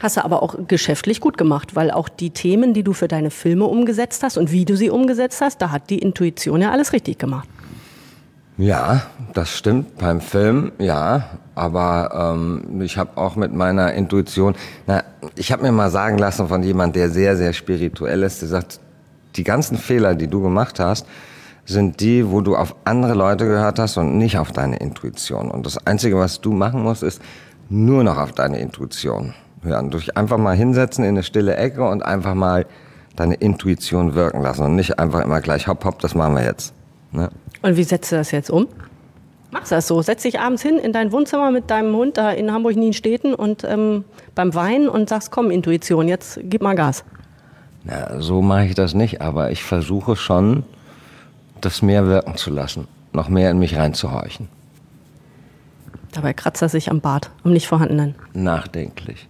Hast 0.00 0.16
du 0.16 0.24
aber 0.24 0.42
auch 0.42 0.56
geschäftlich 0.66 1.20
gut 1.20 1.38
gemacht, 1.38 1.76
weil 1.76 1.90
auch 1.90 2.08
die 2.08 2.30
Themen, 2.30 2.74
die 2.74 2.82
du 2.82 2.92
für 2.92 3.08
deine 3.08 3.30
Filme 3.30 3.64
umgesetzt 3.66 4.22
hast 4.22 4.36
und 4.36 4.50
wie 4.50 4.64
du 4.64 4.76
sie 4.76 4.90
umgesetzt 4.90 5.40
hast, 5.40 5.62
da 5.62 5.70
hat 5.70 5.88
die 5.90 5.98
Intuition 5.98 6.60
ja 6.60 6.72
alles 6.72 6.92
richtig 6.92 7.18
gemacht. 7.18 7.48
Ja, 8.56 9.02
das 9.32 9.50
stimmt 9.50 9.98
beim 9.98 10.20
Film, 10.20 10.72
ja. 10.78 11.30
Aber 11.56 12.34
ähm, 12.34 12.80
ich 12.82 12.98
habe 12.98 13.16
auch 13.16 13.36
mit 13.36 13.52
meiner 13.52 13.92
Intuition, 13.94 14.54
na, 14.86 15.02
ich 15.36 15.52
habe 15.52 15.62
mir 15.62 15.72
mal 15.72 15.90
sagen 15.90 16.18
lassen 16.18 16.48
von 16.48 16.62
jemand, 16.62 16.96
der 16.96 17.10
sehr, 17.10 17.36
sehr 17.36 17.52
spirituell 17.52 18.22
ist, 18.22 18.42
der 18.42 18.48
sagt, 18.48 18.80
die 19.36 19.44
ganzen 19.44 19.76
Fehler, 19.76 20.14
die 20.14 20.28
du 20.28 20.42
gemacht 20.42 20.80
hast, 20.80 21.06
sind 21.66 22.00
die, 22.00 22.30
wo 22.30 22.40
du 22.40 22.56
auf 22.56 22.76
andere 22.84 23.14
Leute 23.14 23.46
gehört 23.46 23.78
hast 23.78 23.96
und 23.96 24.18
nicht 24.18 24.38
auf 24.38 24.52
deine 24.52 24.76
Intuition. 24.76 25.50
Und 25.50 25.64
das 25.66 25.86
Einzige, 25.86 26.18
was 26.18 26.40
du 26.40 26.52
machen 26.52 26.82
musst, 26.82 27.02
ist 27.02 27.22
nur 27.68 28.04
noch 28.04 28.18
auf 28.18 28.32
deine 28.32 28.58
Intuition 28.58 29.34
hören. 29.62 29.90
Durch 29.90 30.16
einfach 30.16 30.38
mal 30.38 30.54
hinsetzen 30.54 31.04
in 31.04 31.10
eine 31.10 31.22
stille 31.22 31.56
Ecke 31.56 31.88
und 31.88 32.04
einfach 32.04 32.34
mal 32.34 32.66
deine 33.16 33.34
Intuition 33.34 34.14
wirken 34.14 34.42
lassen 34.42 34.64
und 34.64 34.76
nicht 34.76 34.98
einfach 34.98 35.24
immer 35.24 35.40
gleich 35.40 35.66
hopp, 35.66 35.84
hopp, 35.84 36.00
das 36.00 36.14
machen 36.14 36.34
wir 36.34 36.44
jetzt. 36.44 36.74
Ne? 37.12 37.30
Und 37.62 37.76
wie 37.76 37.84
setzt 37.84 38.12
du 38.12 38.16
das 38.16 38.30
jetzt 38.30 38.50
um? 38.50 38.66
Machst 39.50 39.70
du 39.70 39.76
das 39.76 39.86
so? 39.86 40.02
Setz 40.02 40.22
dich 40.22 40.40
abends 40.40 40.62
hin 40.62 40.78
in 40.78 40.92
dein 40.92 41.12
Wohnzimmer 41.12 41.52
mit 41.52 41.70
deinem 41.70 41.94
Hund 41.94 42.18
da 42.18 42.32
in 42.32 42.52
Hamburg-Nienstädten 42.52 43.34
und 43.34 43.62
ähm, 43.64 44.04
beim 44.34 44.52
Wein 44.54 44.88
und 44.88 45.08
sagst, 45.08 45.30
komm, 45.30 45.50
Intuition, 45.50 46.08
jetzt 46.08 46.40
gib 46.42 46.60
mal 46.60 46.74
Gas. 46.74 47.04
Na, 47.84 48.20
so 48.20 48.40
mache 48.42 48.66
ich 48.66 48.74
das 48.74 48.94
nicht, 48.94 49.20
aber 49.20 49.50
ich 49.50 49.62
versuche 49.62 50.16
schon, 50.16 50.64
das 51.60 51.82
mehr 51.82 52.06
wirken 52.06 52.36
zu 52.36 52.50
lassen, 52.50 52.88
noch 53.12 53.28
mehr 53.28 53.50
in 53.50 53.58
mich 53.58 53.76
reinzuhorchen. 53.76 54.48
Dabei 56.12 56.32
kratzt 56.32 56.62
er 56.62 56.68
sich 56.68 56.90
am 56.90 57.00
Bart, 57.00 57.30
am 57.42 57.52
nicht 57.52 57.66
vorhandenen. 57.66 58.14
Nachdenklich. 58.32 59.28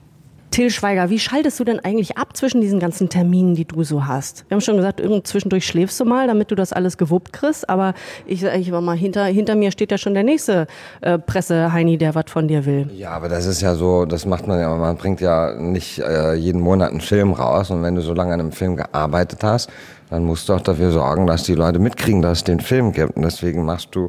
Till 0.54 0.70
Schweiger, 0.70 1.10
wie 1.10 1.18
schaltest 1.18 1.58
du 1.58 1.64
denn 1.64 1.80
eigentlich 1.80 2.16
ab 2.16 2.36
zwischen 2.36 2.60
diesen 2.60 2.78
ganzen 2.78 3.08
Terminen, 3.08 3.56
die 3.56 3.64
du 3.64 3.82
so 3.82 4.06
hast? 4.06 4.44
Wir 4.46 4.54
haben 4.54 4.60
schon 4.60 4.76
gesagt, 4.76 5.02
zwischendurch 5.24 5.66
schläfst 5.66 5.98
du 5.98 6.04
mal, 6.04 6.28
damit 6.28 6.52
du 6.52 6.54
das 6.54 6.72
alles 6.72 6.96
gewuppt 6.96 7.32
kriegst. 7.32 7.68
Aber 7.68 7.92
ich 8.24 8.42
sage 8.42 8.58
ich 8.58 8.70
mal, 8.70 8.96
hinter, 8.96 9.24
hinter 9.24 9.56
mir 9.56 9.72
steht 9.72 9.90
ja 9.90 9.98
schon 9.98 10.14
der 10.14 10.22
nächste 10.22 10.68
äh, 11.00 11.18
Presse-Heini, 11.18 11.98
der 11.98 12.14
was 12.14 12.26
von 12.28 12.46
dir 12.46 12.66
will. 12.66 12.88
Ja, 12.94 13.10
aber 13.10 13.28
das 13.28 13.46
ist 13.46 13.62
ja 13.62 13.74
so, 13.74 14.04
das 14.04 14.26
macht 14.26 14.46
man 14.46 14.60
ja, 14.60 14.72
man 14.72 14.96
bringt 14.96 15.20
ja 15.20 15.56
nicht 15.58 15.98
äh, 15.98 16.34
jeden 16.34 16.60
Monat 16.60 16.92
einen 16.92 17.00
Film 17.00 17.32
raus. 17.32 17.72
Und 17.72 17.82
wenn 17.82 17.96
du 17.96 18.00
so 18.00 18.14
lange 18.14 18.32
an 18.32 18.38
einem 18.38 18.52
Film 18.52 18.76
gearbeitet 18.76 19.42
hast, 19.42 19.68
dann 20.08 20.24
musst 20.24 20.48
du 20.48 20.52
auch 20.52 20.60
dafür 20.60 20.92
sorgen, 20.92 21.26
dass 21.26 21.42
die 21.42 21.56
Leute 21.56 21.80
mitkriegen, 21.80 22.22
dass 22.22 22.38
es 22.38 22.44
den 22.44 22.60
Film 22.60 22.92
gibt. 22.92 23.16
Und 23.16 23.22
deswegen 23.22 23.64
machst 23.64 23.88
du 23.90 24.08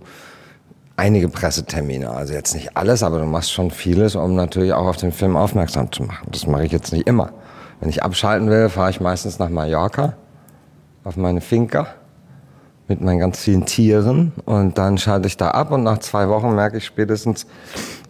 einige 0.98 1.30
Pressetermine. 1.30 2.10
Also 2.10 2.34
jetzt 2.34 2.54
nicht 2.54 2.76
alles, 2.78 3.04
aber 3.04 3.20
du 3.20 3.26
machst 3.26 3.52
schon 3.52 3.72
vieles, 3.72 4.16
um 4.16 4.36
natürlich 4.36 4.74
auch 4.74 4.88
auf 4.88 4.98
den 4.98 5.12
Film 5.12 5.36
aufmerksam 5.36 5.92
zu 5.92 6.04
machen. 6.04 6.28
Das 6.32 6.48
mache 6.48 6.66
ich 6.66 6.72
jetzt 6.72 6.92
nicht 6.94 7.08
immer. 7.08 7.32
Wenn 7.80 7.90
ich 7.90 8.04
abschalten 8.04 8.50
will, 8.50 8.70
fahre 8.70 8.90
ich 8.90 9.02
meistens 9.02 9.40
nach 9.40 9.50
Mallorca 9.50 10.14
auf 11.04 11.18
meine 11.18 11.42
Finca 11.42 11.88
mit 12.88 13.02
meinen 13.02 13.20
ganz 13.20 13.40
vielen 13.40 13.66
Tieren 13.66 14.32
und 14.46 14.78
dann 14.78 14.98
schalte 14.98 15.28
ich 15.28 15.38
da 15.38 15.52
ab 15.52 15.72
und 15.72 15.84
nach 15.84 15.98
zwei 16.00 16.30
Wochen 16.30 16.54
merke 16.54 16.78
ich 16.78 16.86
spätestens, 16.86 17.48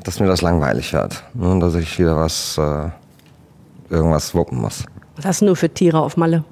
dass 0.04 0.20
mir 0.20 0.28
das 0.28 0.42
langweilig 0.42 0.94
wird 0.94 1.24
ne, 1.34 1.50
und 1.50 1.62
dass 1.62 1.76
ich 1.76 1.98
wieder 1.98 2.18
was 2.18 2.58
äh, 2.58 2.90
irgendwas 3.90 4.36
wuppen 4.36 4.60
muss. 4.60 4.84
Was 5.16 5.26
hast 5.26 5.42
du 5.42 5.46
nur 5.46 5.56
für 5.56 5.70
Tiere 5.70 6.00
auf 6.00 6.18
Malle? 6.18 6.44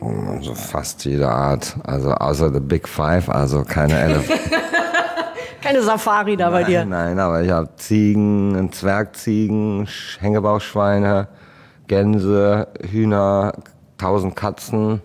Also 0.00 0.54
fast 0.54 1.04
jede 1.04 1.28
Art, 1.28 1.76
also 1.84 2.12
außer 2.12 2.52
the 2.52 2.60
Big 2.60 2.88
Five, 2.88 3.28
also 3.28 3.62
keine 3.62 3.98
Elefanten. 4.00 4.71
Keine 5.62 5.82
Safari 5.82 6.36
da 6.36 6.50
nein, 6.50 6.52
bei 6.52 6.64
dir. 6.64 6.84
Nein, 6.84 7.18
aber 7.18 7.42
ich 7.42 7.50
habe 7.50 7.68
Ziegen, 7.76 8.70
Zwergziegen, 8.72 9.88
Hängebauchschweine, 10.18 11.28
Gänse, 11.86 12.68
Hühner, 12.90 13.52
tausend 13.96 14.34
Katzen. 14.36 15.00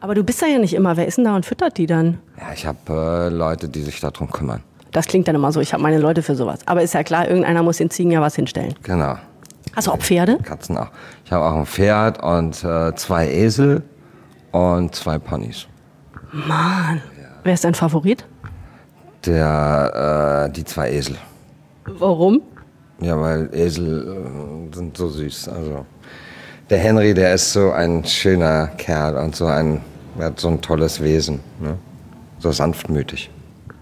Aber 0.00 0.14
du 0.14 0.24
bist 0.24 0.42
da 0.42 0.46
ja 0.46 0.58
nicht 0.58 0.74
immer. 0.74 0.96
Wer 0.96 1.06
ist 1.06 1.16
denn 1.16 1.24
da 1.24 1.36
und 1.36 1.46
füttert 1.46 1.78
die 1.78 1.86
dann? 1.86 2.18
Ja, 2.38 2.52
ich 2.52 2.66
habe 2.66 2.78
äh, 2.90 3.28
Leute, 3.28 3.68
die 3.68 3.82
sich 3.82 4.00
darum 4.00 4.30
kümmern. 4.30 4.62
Das 4.92 5.06
klingt 5.06 5.26
dann 5.26 5.34
immer 5.34 5.50
so, 5.50 5.60
ich 5.60 5.72
habe 5.72 5.82
meine 5.82 5.98
Leute 5.98 6.22
für 6.22 6.34
sowas. 6.34 6.60
Aber 6.66 6.82
ist 6.82 6.94
ja 6.94 7.02
klar, 7.02 7.28
irgendeiner 7.28 7.62
muss 7.62 7.78
den 7.78 7.90
Ziegen 7.90 8.10
ja 8.10 8.20
was 8.20 8.36
hinstellen. 8.36 8.74
Genau. 8.82 9.16
Hast 9.74 9.86
du 9.86 9.92
auch 9.92 9.98
Pferde? 9.98 10.38
Katzen 10.42 10.76
auch. 10.76 10.90
Ich 11.24 11.32
habe 11.32 11.44
auch 11.44 11.56
ein 11.56 11.66
Pferd 11.66 12.22
und 12.22 12.62
äh, 12.62 12.94
zwei 12.94 13.28
Esel 13.28 13.82
und 14.52 14.94
zwei 14.94 15.18
Ponys. 15.18 15.66
Mann. 16.32 17.00
Ja. 17.20 17.28
Wer 17.42 17.54
ist 17.54 17.64
dein 17.64 17.74
Favorit? 17.74 18.24
Der, 19.26 20.46
äh, 20.48 20.52
die 20.52 20.64
zwei 20.64 20.90
Esel. 20.92 21.16
Warum? 21.86 22.42
Ja, 23.00 23.20
weil 23.20 23.48
Esel 23.52 24.70
äh, 24.70 24.74
sind 24.74 24.96
so 24.96 25.08
süß. 25.08 25.48
Also 25.48 25.86
der 26.70 26.78
Henry, 26.78 27.14
der 27.14 27.34
ist 27.34 27.52
so 27.52 27.72
ein 27.72 28.04
schöner 28.04 28.68
Kerl 28.78 29.16
und 29.16 29.36
so 29.36 29.46
ein, 29.46 29.80
er 30.18 30.26
hat 30.26 30.40
so 30.40 30.48
ein 30.48 30.60
tolles 30.60 31.02
Wesen, 31.02 31.40
ne? 31.60 31.76
so 32.38 32.52
sanftmütig. 32.52 33.30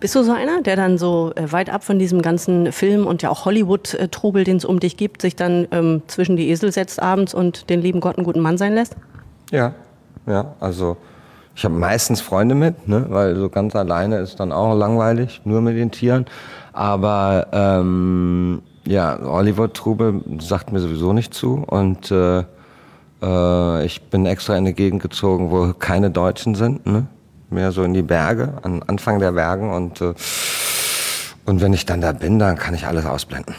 Bist 0.00 0.16
du 0.16 0.24
so 0.24 0.32
einer, 0.32 0.62
der 0.62 0.74
dann 0.74 0.98
so 0.98 1.32
äh, 1.36 1.52
weit 1.52 1.70
ab 1.70 1.84
von 1.84 2.00
diesem 2.00 2.22
ganzen 2.22 2.72
Film 2.72 3.06
und 3.06 3.22
ja 3.22 3.30
auch 3.30 3.44
Hollywood-Trubel, 3.44 4.42
den 4.42 4.56
es 4.56 4.64
um 4.64 4.80
dich 4.80 4.96
gibt, 4.96 5.22
sich 5.22 5.36
dann 5.36 5.68
ähm, 5.70 6.02
zwischen 6.08 6.36
die 6.36 6.50
Esel 6.50 6.72
setzt 6.72 7.00
abends 7.00 7.34
und 7.34 7.70
den 7.70 7.80
lieben 7.80 8.00
Gott 8.00 8.16
einen 8.16 8.24
guten 8.24 8.40
Mann 8.40 8.58
sein 8.58 8.74
lässt? 8.74 8.96
Ja, 9.52 9.74
ja, 10.26 10.56
also 10.58 10.96
ich 11.54 11.64
habe 11.64 11.74
meistens 11.74 12.20
Freunde 12.20 12.54
mit, 12.54 12.88
ne, 12.88 13.06
weil 13.08 13.36
so 13.36 13.48
ganz 13.48 13.76
alleine 13.76 14.18
ist 14.18 14.40
dann 14.40 14.52
auch 14.52 14.74
langweilig, 14.74 15.42
nur 15.44 15.60
mit 15.60 15.76
den 15.76 15.90
Tieren. 15.90 16.26
Aber 16.72 17.48
ähm, 17.52 18.62
ja, 18.86 19.18
Hollywood-Trubel 19.22 20.22
sagt 20.40 20.72
mir 20.72 20.80
sowieso 20.80 21.12
nicht 21.12 21.34
zu. 21.34 21.64
Und 21.66 22.10
äh, 22.10 22.44
äh, 23.22 23.84
ich 23.84 24.02
bin 24.02 24.26
extra 24.26 24.54
in 24.54 24.60
eine 24.60 24.72
Gegend 24.72 25.02
gezogen, 25.02 25.50
wo 25.50 25.72
keine 25.74 26.10
Deutschen 26.10 26.54
sind. 26.54 26.86
Ne? 26.86 27.06
Mehr 27.50 27.72
so 27.72 27.82
in 27.82 27.92
die 27.92 28.02
Berge, 28.02 28.54
an 28.62 28.82
Anfang 28.86 29.18
der 29.18 29.32
Bergen. 29.32 29.70
Und, 29.70 30.00
äh, 30.00 30.14
und 31.44 31.60
wenn 31.60 31.74
ich 31.74 31.84
dann 31.84 32.00
da 32.00 32.12
bin, 32.12 32.38
dann 32.38 32.56
kann 32.56 32.74
ich 32.74 32.86
alles 32.86 33.04
ausblenden. 33.04 33.54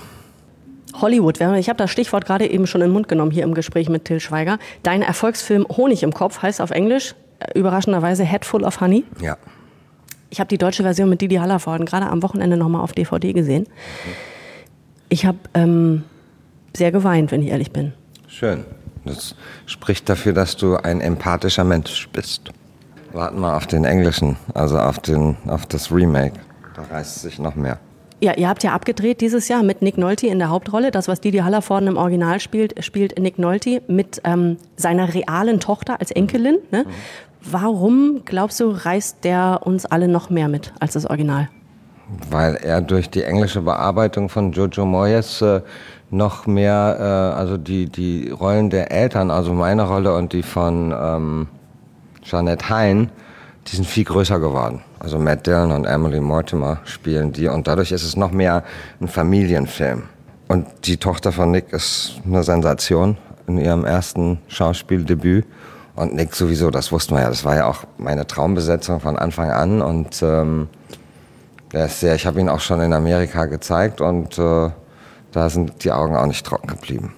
Hollywood, 1.00 1.40
ich 1.42 1.70
habe 1.70 1.78
das 1.78 1.92
Stichwort 1.92 2.26
gerade 2.26 2.50
eben 2.50 2.68
schon 2.68 2.82
in 2.82 2.88
den 2.88 2.94
Mund 2.94 3.08
genommen 3.08 3.32
hier 3.32 3.44
im 3.44 3.54
Gespräch 3.54 3.90
mit 3.90 4.06
Till 4.06 4.20
Schweiger. 4.20 4.58
Dein 4.84 5.02
Erfolgsfilm 5.02 5.66
Honig 5.68 6.04
im 6.04 6.14
Kopf 6.14 6.42
heißt 6.42 6.62
auf 6.62 6.72
Englisch 6.72 7.16
überraschenderweise 7.56 8.24
Head 8.24 8.46
Full 8.46 8.64
of 8.64 8.82
Honey. 8.82 9.06
Ja. 9.22 9.38
Ich 10.30 10.40
habe 10.40 10.48
die 10.48 10.58
deutsche 10.58 10.84
Version 10.84 11.10
mit 11.10 11.22
Didi 11.22 11.36
Hallervorden 11.36 11.86
gerade 11.86 12.08
am 12.08 12.24
Wochenende 12.24 12.58
nochmal 12.58 12.82
auf 12.82 12.94
DVD 12.94 13.34
gesehen. 13.34 13.68
Ich 15.10 15.26
habe 15.26 15.38
ähm, 15.54 16.04
sehr 16.76 16.92
geweint, 16.92 17.32
wenn 17.32 17.44
ich 17.44 17.50
ehrlich 17.50 17.72
bin. 17.72 17.94
Schön. 18.28 18.66
Das 19.06 19.36
spricht 19.66 20.10
dafür, 20.10 20.34
dass 20.34 20.56
du 20.56 20.76
ein 20.78 21.02
empathischer 21.02 21.64
Mensch 21.64 22.08
bist. 22.12 22.52
Warten 23.12 23.42
wir 23.42 23.56
auf 23.56 23.68
den 23.68 23.86
englischen, 23.86 24.38
also 24.56 24.80
auf, 24.80 24.98
den, 25.00 25.38
auf 25.46 25.66
das 25.68 25.92
Remake. 25.92 26.40
Da 26.76 26.84
reißt 26.84 27.22
sich 27.22 27.38
noch 27.38 27.56
mehr. 27.56 27.78
Ja, 28.24 28.34
ihr 28.38 28.48
habt 28.48 28.64
ja 28.64 28.72
abgedreht 28.72 29.20
dieses 29.20 29.50
Jahr 29.50 29.64
mit 29.64 29.82
Nick 29.82 29.98
Nolte 29.98 30.28
in 30.28 30.40
der 30.40 30.50
Hauptrolle. 30.50 30.92
Das, 30.92 31.10
was 31.10 31.20
Didi 31.20 31.40
Hallervorden 31.40 31.90
im 31.90 31.98
Original 31.98 32.40
spielt, 32.40 32.82
spielt 32.84 33.20
Nick 33.20 33.38
Nolte 33.38 33.82
mit 33.88 34.22
ähm, 34.24 34.58
seiner 34.78 35.14
realen 35.14 35.60
Tochter 35.60 36.00
als 36.00 36.10
Enkelin. 36.10 36.60
Ne? 36.72 36.86
Warum, 37.50 38.22
glaubst 38.26 38.60
du, 38.60 38.70
reißt 38.70 39.24
der 39.24 39.62
uns 39.64 39.86
alle 39.86 40.08
noch 40.08 40.30
mehr 40.30 40.48
mit 40.48 40.74
als 40.80 40.94
das 40.94 41.06
Original? 41.06 41.50
Weil 42.30 42.56
er 42.56 42.82
durch 42.82 43.10
die 43.10 43.24
englische 43.24 43.62
Bearbeitung 43.62 44.30
von 44.30 44.52
Jojo 44.52 44.86
Moyes 44.86 45.42
äh, 45.42 45.62
noch 46.10 46.46
mehr, 46.46 46.98
äh, 47.00 47.38
also 47.38 47.58
die, 47.58 47.88
die 47.88 48.30
Rollen 48.30 48.70
der 48.70 48.92
Eltern, 48.92 49.32
also 49.32 49.54
meine 49.54 49.84
Rolle 49.84 50.14
und 50.14 50.32
die 50.32 50.44
von 50.44 50.94
ähm, 50.98 51.48
Jeanette 52.22 52.70
Hein, 52.70 53.10
die 53.68 53.76
sind 53.76 53.86
viel 53.86 54.04
größer 54.04 54.40
geworden. 54.40 54.82
Also 55.00 55.20
Matt 55.20 55.46
Dillon 55.46 55.72
und 55.72 55.86
Emily 55.86 56.22
Mortimer 56.22 56.80
spielen 56.86 57.34
die 57.34 57.48
und 57.48 57.68
dadurch 57.68 57.92
ist 57.92 58.04
es 58.04 58.16
noch 58.16 58.32
mehr 58.32 58.64
ein 59.02 59.08
Familienfilm. 59.08 60.04
Und 60.48 60.68
die 60.86 60.98
Tochter 60.98 61.32
von 61.32 61.52
Nick 61.52 61.74
ist 61.74 62.22
eine 62.26 62.44
Sensation 62.44 63.18
in 63.48 63.58
ihrem 63.58 63.86
ersten 63.86 64.40
Schauspieldebüt. 64.48 65.46
Und 65.96 66.16
Nick 66.16 66.36
sowieso, 66.36 66.72
das 66.72 66.92
wussten 66.92 67.16
wir 67.16 67.22
ja, 67.22 67.30
das 67.30 67.46
war 67.46 67.56
ja 67.56 67.68
auch 67.68 67.84
meine 67.98 68.26
Traumbesetzung 68.26 69.00
von 69.00 69.18
Anfang 69.18 69.52
an. 69.52 69.82
Und 69.82 70.22
ähm, 70.24 70.68
der 71.72 71.86
ist 71.86 72.00
sehr, 72.00 72.16
ich 72.16 72.26
habe 72.26 72.40
ihn 72.40 72.50
auch 72.50 72.60
schon 72.60 72.82
in 72.82 72.94
Amerika 72.94 73.46
gezeigt 73.46 74.02
und 74.02 74.38
äh, 74.38 74.70
da 75.32 75.50
sind 75.50 75.84
die 75.84 75.92
Augen 75.92 76.16
auch 76.16 76.28
nicht 76.28 76.46
trocken 76.46 76.68
geblieben. 76.68 77.14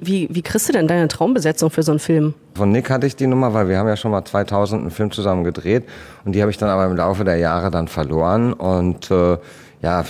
Wie, 0.00 0.28
wie 0.30 0.42
kriegst 0.42 0.68
du 0.68 0.72
denn 0.72 0.86
deine 0.86 1.08
Traumbesetzung 1.08 1.70
für 1.70 1.82
so 1.82 1.92
einen 1.92 1.98
Film? 1.98 2.34
Von 2.54 2.70
Nick 2.70 2.88
hatte 2.88 3.06
ich 3.06 3.16
die 3.16 3.26
Nummer, 3.26 3.52
weil 3.52 3.68
wir 3.68 3.78
haben 3.78 3.88
ja 3.88 3.96
schon 3.96 4.12
mal 4.12 4.24
2000 4.24 4.80
einen 4.80 4.90
Film 4.90 5.10
zusammen 5.10 5.44
gedreht 5.44 5.84
und 6.24 6.32
die 6.32 6.40
habe 6.40 6.50
ich 6.50 6.56
dann 6.56 6.68
aber 6.68 6.86
im 6.86 6.96
Laufe 6.96 7.24
der 7.24 7.36
Jahre 7.36 7.70
dann 7.70 7.88
verloren 7.88 8.52
und 8.52 9.10
äh, 9.10 9.38
ja. 9.82 10.04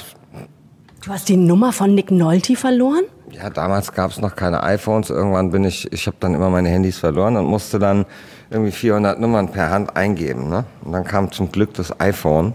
Du 1.04 1.10
hast 1.10 1.28
die 1.28 1.36
Nummer 1.36 1.72
von 1.72 1.94
Nick 1.94 2.10
Nolte 2.10 2.54
verloren? 2.54 3.04
Ja, 3.32 3.50
damals 3.50 3.92
gab 3.92 4.10
es 4.10 4.20
noch 4.20 4.34
keine 4.34 4.62
iPhones. 4.62 5.10
Irgendwann 5.10 5.50
bin 5.50 5.64
ich, 5.64 5.92
ich 5.92 6.06
habe 6.06 6.16
dann 6.20 6.34
immer 6.34 6.50
meine 6.50 6.68
Handys 6.68 6.98
verloren 6.98 7.36
und 7.36 7.46
musste 7.46 7.78
dann 7.78 8.06
irgendwie 8.50 8.72
400 8.72 9.20
Nummern 9.20 9.48
per 9.48 9.70
Hand 9.70 9.96
eingeben. 9.96 10.48
Ne? 10.48 10.64
Und 10.84 10.92
dann 10.92 11.04
kam 11.04 11.30
zum 11.30 11.52
Glück 11.52 11.74
das 11.74 11.98
iPhone. 12.00 12.54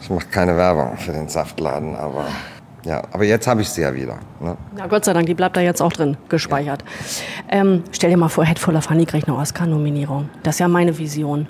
Ich 0.00 0.10
mache 0.10 0.26
keine 0.30 0.56
Werbung 0.56 0.96
für 0.98 1.12
den 1.12 1.28
Saftladen, 1.28 1.96
aber 1.96 2.26
ja, 2.84 3.02
aber 3.12 3.24
jetzt 3.24 3.46
habe 3.46 3.62
ich 3.62 3.70
sie 3.70 3.80
ja 3.80 3.94
wieder. 3.94 4.18
Ne? 4.40 4.56
Ja, 4.76 4.86
Gott 4.86 5.06
sei 5.06 5.14
Dank, 5.14 5.26
die 5.26 5.34
bleibt 5.34 5.56
da 5.56 5.62
jetzt 5.62 5.80
auch 5.80 5.92
drin 5.92 6.18
gespeichert. 6.28 6.84
Ja. 7.50 7.60
Ähm, 7.60 7.84
stell 7.92 8.10
dir 8.10 8.18
mal 8.18 8.28
vor, 8.28 8.44
Head 8.44 8.58
Full 8.58 8.76
of 8.76 8.90
Honey 8.90 9.06
kriegt 9.06 9.26
eine 9.26 9.38
Oscar-Nominierung. 9.38 10.28
Das 10.42 10.56
ist 10.56 10.58
ja 10.58 10.68
meine 10.68 10.98
Vision. 10.98 11.48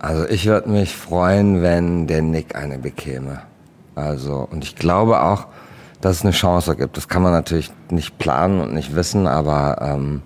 Also 0.00 0.26
ich 0.26 0.46
würde 0.46 0.68
mich 0.68 0.96
freuen, 0.96 1.62
wenn 1.62 2.08
der 2.08 2.22
Nick 2.22 2.56
eine 2.56 2.78
bekäme. 2.78 3.42
Also, 3.94 4.48
und 4.50 4.64
ich 4.64 4.74
glaube 4.74 5.20
auch, 5.22 5.46
dass 6.00 6.16
es 6.16 6.22
eine 6.22 6.32
Chance 6.32 6.76
gibt. 6.76 6.96
Das 6.96 7.08
kann 7.08 7.22
man 7.22 7.32
natürlich 7.32 7.70
nicht 7.90 8.18
planen 8.18 8.60
und 8.60 8.74
nicht 8.74 8.94
wissen, 8.94 9.26
aber 9.26 9.78
ähm, 9.80 10.22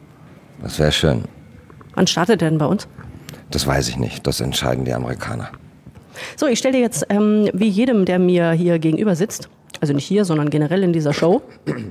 das 0.62 0.78
wäre 0.78 0.92
schön. 0.92 1.24
Wann 1.94 2.06
startet 2.06 2.40
der 2.40 2.50
denn 2.50 2.58
bei 2.58 2.66
uns? 2.66 2.88
Das 3.50 3.66
weiß 3.66 3.88
ich 3.88 3.96
nicht. 3.96 4.26
Das 4.26 4.40
entscheiden 4.40 4.84
die 4.84 4.92
Amerikaner. 4.92 5.50
So, 6.36 6.46
ich 6.46 6.58
stelle 6.58 6.74
dir 6.74 6.80
jetzt, 6.80 7.06
ähm, 7.08 7.48
wie 7.52 7.68
jedem, 7.68 8.04
der 8.04 8.18
mir 8.18 8.52
hier 8.52 8.78
gegenüber 8.78 9.16
sitzt, 9.16 9.48
also 9.80 9.92
nicht 9.92 10.06
hier, 10.06 10.24
sondern 10.24 10.50
generell 10.50 10.82
in 10.82 10.92
dieser 10.92 11.12
Show. 11.12 11.42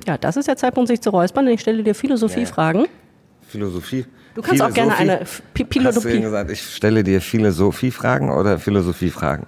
Ja, 0.07 0.17
das 0.17 0.37
ist 0.37 0.47
der 0.47 0.55
Zeitpunkt, 0.55 0.87
sich 0.87 1.01
zu 1.01 1.09
räuspern. 1.09 1.47
Ich 1.47 1.61
stelle 1.61 1.83
dir 1.83 1.93
Philosophiefragen. 1.93 2.85
Philosophie? 3.41 4.05
Du 4.35 4.41
kannst 4.41 4.61
auch 4.61 4.73
gerne 4.73 4.95
eine 4.95 5.25
Philosophie. 5.25 5.85
Hast 5.85 6.05
du 6.05 6.21
gesagt, 6.21 6.51
ich 6.51 6.61
stelle 6.61 7.03
dir 7.03 7.21
Philosophiefragen 7.21 8.31
oder 8.31 8.57
Philosophiefragen? 8.57 9.45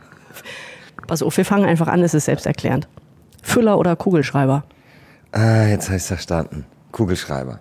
Pass 1.07 1.23
auf, 1.23 1.35
wir 1.37 1.45
fangen 1.45 1.65
einfach 1.65 1.87
an, 1.87 2.03
es 2.03 2.13
ist 2.13 2.25
selbsterklärend. 2.25 2.87
Füller 3.45 3.77
oder 3.77 3.95
Kugelschreiber? 3.95 4.63
Ah, 5.31 5.67
jetzt 5.67 5.87
habe 5.87 5.97
ich 5.97 6.03
verstanden. 6.03 6.65
Kugelschreiber. 6.91 7.59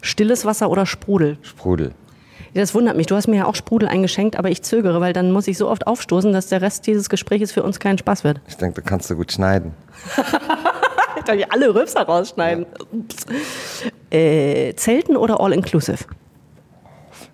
Stilles 0.00 0.44
Wasser 0.44 0.70
oder 0.70 0.86
Sprudel? 0.86 1.38
Sprudel. 1.42 1.92
Das 2.54 2.74
wundert 2.74 2.96
mich. 2.96 3.06
Du 3.08 3.16
hast 3.16 3.26
mir 3.26 3.38
ja 3.38 3.44
auch 3.46 3.56
Sprudel 3.56 3.88
eingeschenkt, 3.88 4.36
aber 4.36 4.48
ich 4.48 4.62
zögere, 4.62 5.00
weil 5.00 5.12
dann 5.12 5.32
muss 5.32 5.48
ich 5.48 5.58
so 5.58 5.68
oft 5.68 5.86
aufstoßen, 5.86 6.32
dass 6.32 6.46
der 6.46 6.62
Rest 6.62 6.86
dieses 6.86 7.08
Gesprächs 7.08 7.52
für 7.52 7.62
uns 7.62 7.80
keinen 7.80 7.98
Spaß 7.98 8.24
wird. 8.24 8.40
Ich 8.46 8.56
denke, 8.56 8.80
du 8.80 8.88
kannst 8.88 9.08
so 9.08 9.16
gut 9.16 9.32
schneiden. 9.32 9.74
ich 11.16 11.24
darf 11.24 11.36
ich 11.36 11.52
alle 11.52 11.74
Rübser 11.74 12.02
rausschneiden. 12.02 12.64
Ja. 14.10 14.18
Äh, 14.18 14.74
Zelten 14.76 15.16
oder 15.16 15.40
All-Inclusive? 15.40 16.04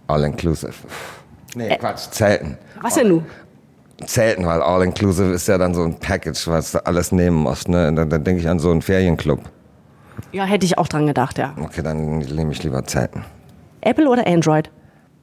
All-Inclusive. 0.09 0.73
Nee, 1.55 1.69
äh, 1.69 1.77
Quatsch, 1.77 2.11
Zelten. 2.11 2.59
Was 2.81 2.95
denn 2.95 3.09
nun? 3.09 3.27
Zelten, 4.07 4.47
weil 4.47 4.61
All-Inclusive 4.61 5.33
ist 5.33 5.47
ja 5.49 5.59
dann 5.59 5.75
so 5.75 5.85
ein 5.85 5.99
Package, 5.99 6.49
was 6.49 6.73
du 6.73 6.85
alles 6.87 7.13
nehmen 7.13 7.37
musst. 7.37 7.69
Ne? 7.69 7.93
Dann, 7.93 8.11
dann 8.11 8.25
denke 8.25 8.41
ich 8.41 8.49
an 8.49 8.59
so 8.59 8.71
einen 8.71 8.83
Ferienclub. 8.83 9.41
Ja, 10.33 10.45
hätte 10.45 10.67
ich 10.67 10.79
auch 10.79 10.89
dran 10.89 11.07
gedacht, 11.07 11.39
ja. 11.39 11.55
Okay, 11.61 11.83
dann 11.83 12.19
nehme 12.19 12.53
ich 12.53 12.63
lieber 12.63 12.85
Zelten. 12.85 13.25
Apple 13.81 14.09
oder 14.09 14.27
Android? 14.27 14.71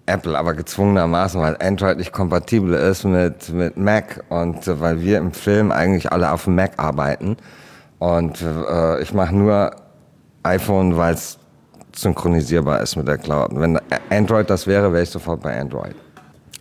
Apple, 0.06 0.38
aber 0.38 0.54
gezwungenermaßen, 0.54 1.42
weil 1.42 1.58
Android 1.62 1.98
nicht 1.98 2.12
kompatibel 2.12 2.74
ist 2.74 3.04
mit, 3.04 3.50
mit 3.50 3.78
Mac 3.78 4.24
und 4.30 4.68
äh, 4.68 4.80
weil 4.80 5.02
wir 5.02 5.18
im 5.18 5.32
Film 5.32 5.72
eigentlich 5.72 6.12
alle 6.12 6.32
auf 6.32 6.46
dem 6.46 6.56
Mac 6.56 6.74
arbeiten. 6.78 7.38
Und 8.00 8.42
äh, 8.42 9.02
ich 9.02 9.14
mache 9.14 9.36
nur 9.36 9.72
iPhone, 10.44 10.98
weil 10.98 11.14
es 11.14 11.38
synchronisierbar 11.96 12.82
ist 12.82 12.96
mit 12.96 13.08
der 13.08 13.18
Cloud. 13.18 13.52
Wenn 13.54 13.80
Android 14.10 14.50
das 14.50 14.66
wäre, 14.66 14.92
wäre 14.92 15.04
ich 15.04 15.10
sofort 15.10 15.42
bei 15.42 15.60
Android. 15.60 15.96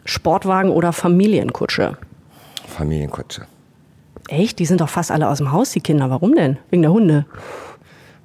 Sportwagen 0.05 0.71
oder 0.71 0.93
Familienkutsche? 0.93 1.97
Familienkutsche. 2.67 3.43
Echt? 4.29 4.59
Die 4.59 4.67
sind 4.67 4.81
doch 4.81 4.89
fast 4.89 5.11
alle 5.11 5.29
aus 5.29 5.39
dem 5.39 5.53
Haus, 5.53 5.71
die 5.73 5.81
Kinder. 5.81 6.11
Warum 6.11 6.35
denn? 6.35 6.59
Wegen 6.71 6.83
der 6.83 6.93
Hunde? 6.93 7.27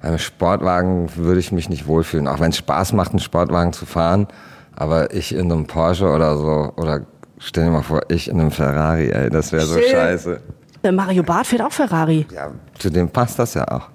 Beim 0.02 0.18
Sportwagen 0.18 1.10
würde 1.16 1.40
ich 1.40 1.52
mich 1.52 1.68
nicht 1.68 1.86
wohlfühlen. 1.86 2.28
Auch 2.28 2.38
wenn 2.38 2.50
es 2.50 2.56
Spaß 2.58 2.92
macht, 2.92 3.10
einen 3.10 3.18
Sportwagen 3.18 3.72
zu 3.72 3.86
fahren. 3.86 4.28
Aber 4.76 5.12
ich 5.12 5.34
in 5.34 5.50
einem 5.50 5.66
Porsche 5.66 6.08
oder 6.08 6.36
so, 6.36 6.72
oder 6.76 7.00
stell 7.38 7.64
dir 7.64 7.70
mal 7.70 7.82
vor, 7.82 8.02
ich 8.08 8.28
in 8.28 8.38
einem 8.38 8.50
Ferrari, 8.50 9.10
ey, 9.10 9.30
das 9.30 9.50
wäre 9.52 9.64
so 9.64 9.80
scheiße. 9.80 10.40
Äh, 10.82 10.92
Mario 10.92 11.22
Barth 11.22 11.48
fährt 11.48 11.62
auch 11.62 11.72
Ferrari. 11.72 12.26
Ja, 12.32 12.50
zu 12.78 12.90
dem 12.90 13.08
passt 13.08 13.38
das 13.38 13.54
ja 13.54 13.66
auch. 13.66 13.88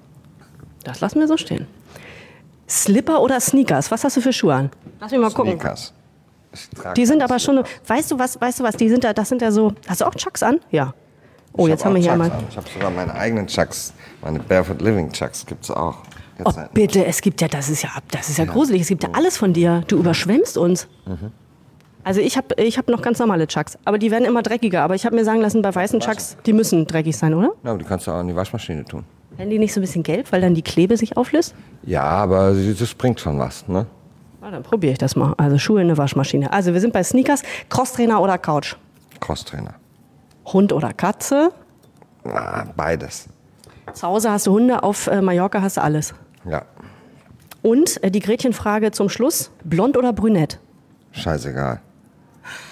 Das 0.84 1.00
lassen 1.00 1.20
wir 1.20 1.28
so 1.28 1.36
stehen. 1.36 1.66
Slipper 2.68 3.20
oder 3.20 3.40
Sneakers? 3.40 3.90
Was 3.90 4.04
hast 4.04 4.16
du 4.16 4.20
für 4.20 4.32
Schuhe 4.32 4.54
an? 4.54 4.70
Lass 5.00 5.12
mich 5.12 5.20
mal 5.20 5.30
gucken. 5.30 5.52
Sneakers. 5.52 5.92
Die 6.96 7.06
sind 7.06 7.22
aber 7.22 7.38
schon, 7.38 7.62
weißt 7.86 8.10
du 8.10 8.18
was, 8.18 8.40
weißt 8.40 8.60
du 8.60 8.64
was, 8.64 8.76
die 8.76 8.88
sind 8.88 9.04
da, 9.04 9.12
das 9.12 9.28
sind 9.28 9.42
ja 9.42 9.50
so, 9.50 9.72
hast 9.88 10.00
du 10.00 10.06
auch 10.06 10.14
Chucks 10.14 10.42
an? 10.42 10.60
Ja. 10.70 10.94
Oh, 11.54 11.66
ich 11.66 11.70
jetzt 11.70 11.84
haben 11.84 11.94
wir 11.94 12.00
hier 12.00 12.12
Chucks 12.12 12.28
mal. 12.28 12.30
An. 12.30 12.44
Ich 12.50 12.56
habe 12.56 12.68
sogar 12.68 12.90
meine 12.90 13.14
eigenen 13.14 13.46
Chucks, 13.46 13.92
meine 14.22 14.38
Barefoot 14.38 14.80
Living 14.80 15.10
Chucks 15.12 15.44
gibt 15.46 15.64
es 15.64 15.70
auch. 15.70 15.98
Oh, 16.44 16.52
bitte, 16.72 17.04
es 17.04 17.20
gibt 17.20 17.40
ja, 17.40 17.48
das 17.48 17.68
ist 17.68 17.82
ja, 17.82 17.90
das 18.10 18.28
ist 18.28 18.38
ja, 18.38 18.44
ja. 18.44 18.52
gruselig, 18.52 18.82
es 18.82 18.88
gibt 18.88 19.02
ja 19.02 19.10
alles 19.12 19.36
von 19.36 19.52
dir. 19.52 19.84
Du 19.86 19.98
überschwemmst 19.98 20.56
uns. 20.56 20.88
Mhm. 21.06 21.30
Also 22.04 22.20
ich 22.20 22.36
habe 22.36 22.54
ich 22.56 22.78
hab 22.78 22.88
noch 22.88 23.00
ganz 23.00 23.18
normale 23.18 23.46
Chucks, 23.46 23.78
aber 23.84 23.98
die 23.98 24.10
werden 24.10 24.24
immer 24.24 24.42
dreckiger. 24.42 24.82
Aber 24.82 24.94
ich 24.94 25.06
habe 25.06 25.14
mir 25.14 25.24
sagen 25.24 25.40
lassen, 25.40 25.62
bei 25.62 25.72
weißen 25.72 26.00
Chucks, 26.00 26.36
die 26.46 26.52
müssen 26.52 26.86
dreckig 26.86 27.16
sein, 27.16 27.32
oder? 27.34 27.52
Ja, 27.62 27.70
aber 27.70 27.78
die 27.78 27.84
kannst 27.84 28.06
du 28.06 28.10
auch 28.10 28.20
in 28.20 28.28
die 28.28 28.34
Waschmaschine 28.34 28.84
tun. 28.84 29.04
Werden 29.36 29.50
die 29.50 29.58
nicht 29.58 29.72
so 29.72 29.80
ein 29.80 29.82
bisschen 29.82 30.02
gelb, 30.02 30.32
weil 30.32 30.40
dann 30.40 30.54
die 30.54 30.62
Klebe 30.62 30.96
sich 30.96 31.16
auflöst? 31.16 31.54
Ja, 31.84 32.02
aber 32.02 32.54
das 32.54 32.94
bringt 32.94 33.20
schon 33.20 33.38
was, 33.38 33.66
ne? 33.68 33.86
Dann 34.52 34.64
probiere 34.64 34.92
ich 34.92 34.98
das 34.98 35.16
mal. 35.16 35.32
Also 35.38 35.56
Schuhe 35.56 35.80
in 35.80 35.86
eine 35.86 35.96
Waschmaschine. 35.96 36.52
Also 36.52 36.74
wir 36.74 36.80
sind 36.82 36.92
bei 36.92 37.02
Sneakers. 37.02 37.42
Crosstrainer 37.70 38.20
oder 38.20 38.36
Couch? 38.36 38.76
Crosstrainer. 39.18 39.72
Hund 40.44 40.74
oder 40.74 40.92
Katze? 40.92 41.52
Na, 42.22 42.66
beides. 42.76 43.30
Zu 43.94 44.06
Hause 44.06 44.30
hast 44.30 44.46
du 44.46 44.52
Hunde, 44.52 44.82
auf 44.82 45.06
äh, 45.06 45.22
Mallorca 45.22 45.62
hast 45.62 45.78
du 45.78 45.82
alles. 45.82 46.12
Ja. 46.44 46.66
Und 47.62 48.04
äh, 48.04 48.10
die 48.10 48.20
Gretchenfrage 48.20 48.90
zum 48.90 49.08
Schluss: 49.08 49.50
Blond 49.64 49.96
oder 49.96 50.12
brünett? 50.12 50.60
Scheißegal. 51.12 51.80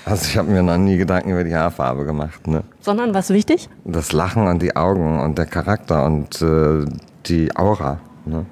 Also 0.04 0.26
ich 0.26 0.36
habe 0.36 0.50
mir 0.50 0.62
noch 0.62 0.76
nie 0.76 0.98
Gedanken 0.98 1.30
über 1.30 1.44
die 1.44 1.56
Haarfarbe 1.56 2.04
gemacht. 2.04 2.46
Ne? 2.46 2.62
Sondern 2.80 3.14
was 3.14 3.30
wichtig? 3.30 3.70
Das 3.86 4.12
Lachen 4.12 4.48
und 4.48 4.60
die 4.60 4.76
Augen 4.76 5.18
und 5.18 5.38
der 5.38 5.46
Charakter 5.46 6.04
und 6.04 6.42
äh, 6.42 6.84
die 7.24 7.56
Aura. 7.56 8.00
Ne? 8.26 8.44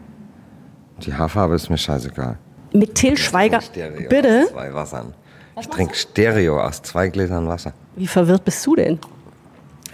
Die 1.02 1.12
Haarfarbe 1.12 1.56
ist 1.56 1.68
mir 1.68 1.76
scheißegal. 1.76 2.38
Mit 2.72 2.94
Till 2.94 3.16
Schweiger. 3.16 3.60
Stereo 3.60 4.08
Bitte? 4.08 4.42
Aus 4.44 4.50
zwei 4.50 4.74
Wassern. 4.74 5.14
ich 5.60 5.68
trinke 5.68 5.94
Stereo 5.94 6.60
aus 6.60 6.82
zwei 6.82 7.08
Gläsern 7.08 7.48
Wasser. 7.48 7.72
Wie 7.96 8.06
verwirrt 8.06 8.44
bist 8.44 8.64
du 8.66 8.76
denn? 8.76 8.98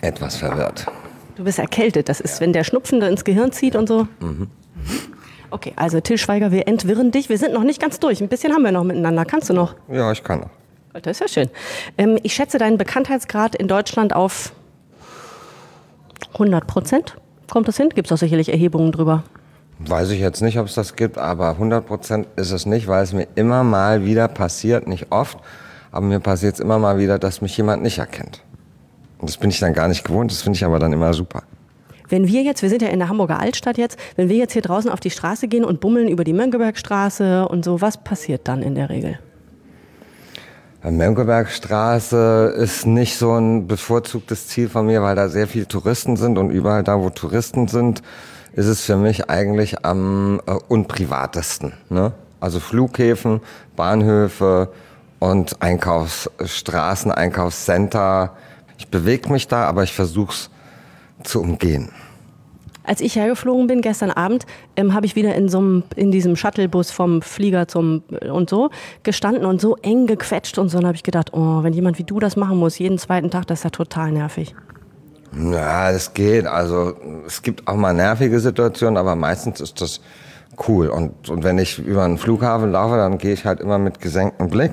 Etwas 0.01 0.37
verwirrt. 0.37 0.87
Du 1.37 1.45
bist 1.45 1.59
erkältet. 1.59 2.09
Das 2.09 2.21
ist, 2.21 2.35
ja. 2.35 2.41
wenn 2.41 2.53
der 2.53 2.65
Schnupfen 2.65 3.01
da 3.01 3.09
ins 3.09 3.25
Gehirn 3.25 3.53
zieht 3.53 3.77
und 3.77 3.89
so. 3.89 4.07
Mhm. 4.21 4.49
Okay, 5.51 5.73
also 5.77 6.01
Till 6.01 6.19
Schweiger, 6.19 6.51
wir 6.51 6.67
entwirren 6.67 7.11
dich. 7.11 7.29
Wir 7.29 7.39
sind 7.39 7.55
noch 7.55 7.63
nicht 7.63 7.81
ganz 7.81 8.01
durch. 8.01 8.21
Ein 8.21 8.29
bisschen 8.29 8.53
haben 8.53 8.63
wir 8.63 8.73
noch 8.73 8.85
miteinander. 8.85 9.25
Kannst 9.25 9.49
du 9.51 9.55
noch? 9.55 9.75
Ja, 9.89 10.11
ich 10.13 10.23
kann 10.23 10.41
noch. 10.41 10.51
Das 11.01 11.21
ist 11.21 11.21
ja 11.21 11.29
schön. 11.29 11.51
Ähm, 11.99 12.19
ich 12.23 12.35
schätze 12.35 12.59
deinen 12.59 12.79
Bekanntheitsgrad 12.79 13.55
in 13.55 13.69
Deutschland 13.69 14.15
auf 14.15 14.53
100 16.35 16.67
Prozent. 16.67 17.17
Kommt 17.51 17.69
das 17.69 17.77
hin? 17.77 17.89
Gibt 17.91 18.09
es 18.09 18.13
auch 18.13 18.19
sicherlich 18.19 18.49
Erhebungen 18.49 18.93
drüber. 18.93 19.25
Weiß 19.79 20.11
ich 20.11 20.21
jetzt 20.21 20.41
nicht, 20.41 20.59
ob 20.59 20.67
es 20.67 20.75
das 20.75 20.97
gibt, 20.97 21.19
aber 21.19 21.51
100 21.51 21.87
Prozent 21.87 22.29
ist 22.37 22.53
es 22.53 22.65
nicht, 22.65 22.87
weil 22.87 23.03
es 23.03 23.13
mir 23.13 23.27
immer 23.35 23.65
mal 23.65 24.05
wieder 24.05 24.29
passiert, 24.29 24.87
nicht 24.87 25.11
oft, 25.11 25.39
aber 25.91 26.07
mir 26.07 26.21
passiert 26.21 26.55
es 26.55 26.61
immer 26.61 26.79
mal 26.79 26.99
wieder, 26.99 27.19
dass 27.19 27.41
mich 27.41 27.57
jemand 27.57 27.83
nicht 27.83 27.99
erkennt. 27.99 28.43
Und 29.19 29.29
das 29.29 29.37
bin 29.37 29.51
ich 29.51 29.59
dann 29.59 29.73
gar 29.73 29.89
nicht 29.89 30.05
gewohnt, 30.05 30.31
das 30.31 30.43
finde 30.43 30.57
ich 30.57 30.65
aber 30.65 30.79
dann 30.79 30.93
immer 30.93 31.13
super. 31.13 31.43
Wenn 32.09 32.29
wir 32.29 32.43
jetzt, 32.43 32.63
wir 32.63 32.69
sind 32.69 32.83
ja 32.83 32.89
in 32.89 32.99
der 32.99 33.09
Hamburger 33.09 33.41
Altstadt 33.41 33.79
jetzt, 33.79 33.99
wenn 34.17 34.29
wir 34.29 34.37
jetzt 34.37 34.53
hier 34.53 34.63
draußen 34.63 34.91
auf 34.91 35.01
die 35.01 35.11
Straße 35.11 35.49
gehen 35.49 35.65
und 35.65 35.81
bummeln 35.81 36.09
über 36.09 36.23
die 36.23 36.33
Mönckebergstraße 36.33 37.49
und 37.49 37.65
so, 37.65 37.81
was 37.81 37.97
passiert 37.97 38.47
dann 38.47 38.63
in 38.63 38.75
der 38.75 38.91
Regel? 38.91 39.19
Mönckebergstraße 40.91 42.55
ist 42.59 42.87
nicht 42.87 43.17
so 43.17 43.33
ein 43.33 43.67
bevorzugtes 43.67 44.49
Ziel 44.49 44.69
von 44.69 44.87
mir, 44.87 45.03
weil 45.03 45.17
da 45.17 45.29
sehr 45.29 45.47
viele 45.47 45.67
Touristen 45.67 46.17
sind 46.17 46.37
und 46.37 46.51
überall 46.51 46.83
da, 46.83 47.01
wo 47.01 47.09
Touristen 47.09 47.69
sind, 47.69 48.03
ist 48.57 48.67
es 48.67 48.83
für 48.83 48.97
mich 48.97 49.29
eigentlich 49.29 49.85
am 49.85 50.41
äh, 50.47 50.53
unprivatesten. 50.69 51.73
Ne? 51.89 52.13
Also 52.41 52.61
Flughäfen, 52.61 53.41
Bahnhöfe 53.77 54.69
und 55.19 55.61
Einkaufsstraßen, 55.63 57.11
Einkaufscenter. 57.11 58.37
Ich 58.79 58.89
bewege 58.89 59.33
mich 59.33 59.49
da, 59.49 59.65
aber 59.65 59.83
ich 59.83 59.93
versuche 59.93 60.33
es 60.33 60.51
zu 61.23 61.41
umgehen. 61.41 61.91
Als 62.87 63.01
ich 63.01 63.17
hergeflogen 63.17 63.67
bin 63.67 63.81
gestern 63.81 64.11
Abend, 64.11 64.45
ähm, 64.77 64.93
habe 64.93 65.07
ich 65.07 65.17
wieder 65.17 65.35
in 65.35 65.49
so 65.49 65.59
einem, 65.59 65.85
in 65.97 66.13
diesem 66.13 66.37
Shuttlebus 66.37 66.91
vom 66.91 67.23
Flieger 67.23 67.67
zum 67.67 68.03
äh, 68.21 68.29
und 68.29 68.51
so 68.51 68.71
gestanden 69.03 69.47
und 69.47 69.61
so 69.61 69.77
eng 69.77 70.07
gequetscht 70.07 70.59
und 70.59 70.69
so. 70.69 70.79
Und 70.79 70.87
habe 70.87 70.97
ich 70.97 71.03
gedacht, 71.03 71.33
oh, 71.33 71.63
wenn 71.63 71.73
jemand 71.73 71.99
wie 71.99 72.05
du 72.05 72.21
das 72.21 72.37
machen 72.37 72.59
muss, 72.59 72.79
jeden 72.79 72.99
zweiten 72.99 73.31
Tag, 73.31 73.47
das 73.47 73.61
ist 73.61 73.65
ja 73.65 73.71
total 73.71 74.13
nervig. 74.13 74.55
Ja, 75.39 75.93
das 75.93 76.15
geht. 76.15 76.47
Also 76.47 76.95
es 77.27 77.43
gibt 77.43 77.67
auch 77.67 77.77
mal 77.77 77.93
nervige 77.93 78.39
Situationen, 78.39 78.97
aber 78.97 79.17
meistens 79.17 79.61
ist 79.61 79.81
das 79.81 80.01
cool. 80.69 80.89
Und, 80.89 81.29
und 81.29 81.43
wenn 81.43 81.59
ich 81.59 81.79
über 81.79 82.05
einen 82.05 82.19
Flughafen 82.19 82.73
laufe, 82.73 82.97
dann 82.97 83.19
gehe 83.19 83.33
ich 83.33 83.45
halt 83.45 83.61
immer 83.61 83.79
mit 83.79 84.01
gesenktem 84.01 84.49
Blick, 84.49 84.73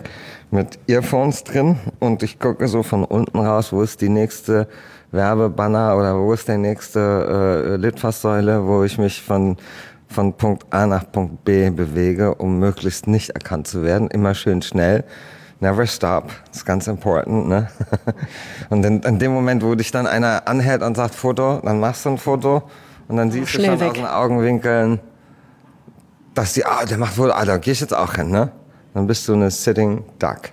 mit 0.52 0.78
Earphones 0.88 1.44
drin 1.44 1.78
und 2.00 2.22
ich 2.24 2.40
gucke 2.40 2.68
so 2.68 2.84
von 2.84 3.04
unten 3.04 3.40
raus, 3.40 3.74
wo 3.74 3.82
ist 3.82 4.02
die 4.02 4.10
nächste 4.10 4.68
Werbebanner 5.12 5.98
oder 5.98 6.18
wo 6.20 6.34
ist 6.34 6.48
die 6.48 6.58
nächste 6.58 7.00
äh, 7.00 7.76
Litfaßsäule, 7.78 8.66
wo 8.68 8.84
ich 8.84 8.98
mich 8.98 9.22
von 9.22 9.58
von 10.12 10.34
Punkt 10.34 10.66
A 10.72 10.86
nach 10.86 11.10
Punkt 11.10 11.46
B 11.46 11.70
bewege, 11.70 12.36
um 12.36 12.60
möglichst 12.60 13.08
nicht 13.08 13.30
erkannt 13.30 13.68
zu 13.68 13.82
werden. 13.84 14.10
Immer 14.10 14.36
schön 14.36 14.62
schnell. 14.62 15.06
Never 15.62 15.86
stop. 15.86 16.30
Das 16.48 16.58
ist 16.58 16.66
ganz 16.66 16.88
important. 16.88 17.48
Ne? 17.48 17.70
Und 18.72 18.84
in, 18.84 19.00
in, 19.04 19.20
dem 19.20 19.32
Moment, 19.32 19.64
wo 19.64 19.76
dich 19.76 19.92
dann 19.92 20.08
einer 20.08 20.48
anhält 20.48 20.82
und 20.82 20.98
sagt 20.98 21.14
Foto, 21.14 21.62
dann 21.64 21.80
machst 21.80 22.04
du 22.04 22.10
ein 22.10 22.18
Foto 22.18 22.64
und 23.08 23.18
dann 23.18 23.30
siehst 23.30 23.50
Schnell 23.50 23.66
du 23.66 23.72
schon 23.72 23.80
weg. 23.80 23.90
aus 23.90 23.96
den 23.96 24.06
Augenwinkeln, 24.08 25.00
dass 26.34 26.54
die, 26.54 26.66
ah, 26.66 26.84
der 26.86 26.98
macht 26.98 27.18
wohl, 27.18 27.32
ah, 27.32 27.46
da 27.46 27.58
geh 27.58 27.72
ich 27.72 27.80
jetzt 27.80 27.94
auch 27.94 28.16
hin, 28.16 28.32
ne? 28.32 28.52
Dann 28.96 29.06
bist 29.06 29.28
du 29.28 29.34
eine 29.34 29.52
Sitting 29.52 30.04
Duck. 30.18 30.50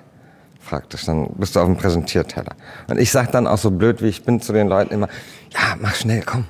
Praktisch. 0.68 1.07
Dann 1.07 1.31
bist 1.37 1.57
du 1.57 1.61
auf 1.61 1.66
dem 1.66 1.77
Präsentierteller. 1.77 2.53
Und 2.88 2.99
ich 2.99 3.11
sag 3.11 3.33
dann 3.33 3.47
auch 3.47 3.57
so 3.57 3.71
blöd, 3.71 4.03
wie 4.03 4.09
ich 4.09 4.25
bin, 4.25 4.40
zu 4.40 4.53
den 4.53 4.68
Leuten 4.68 4.92
immer, 4.92 5.09
ja, 5.51 5.77
mach 5.81 5.94
schnell, 5.94 6.23
komm. 6.27 6.44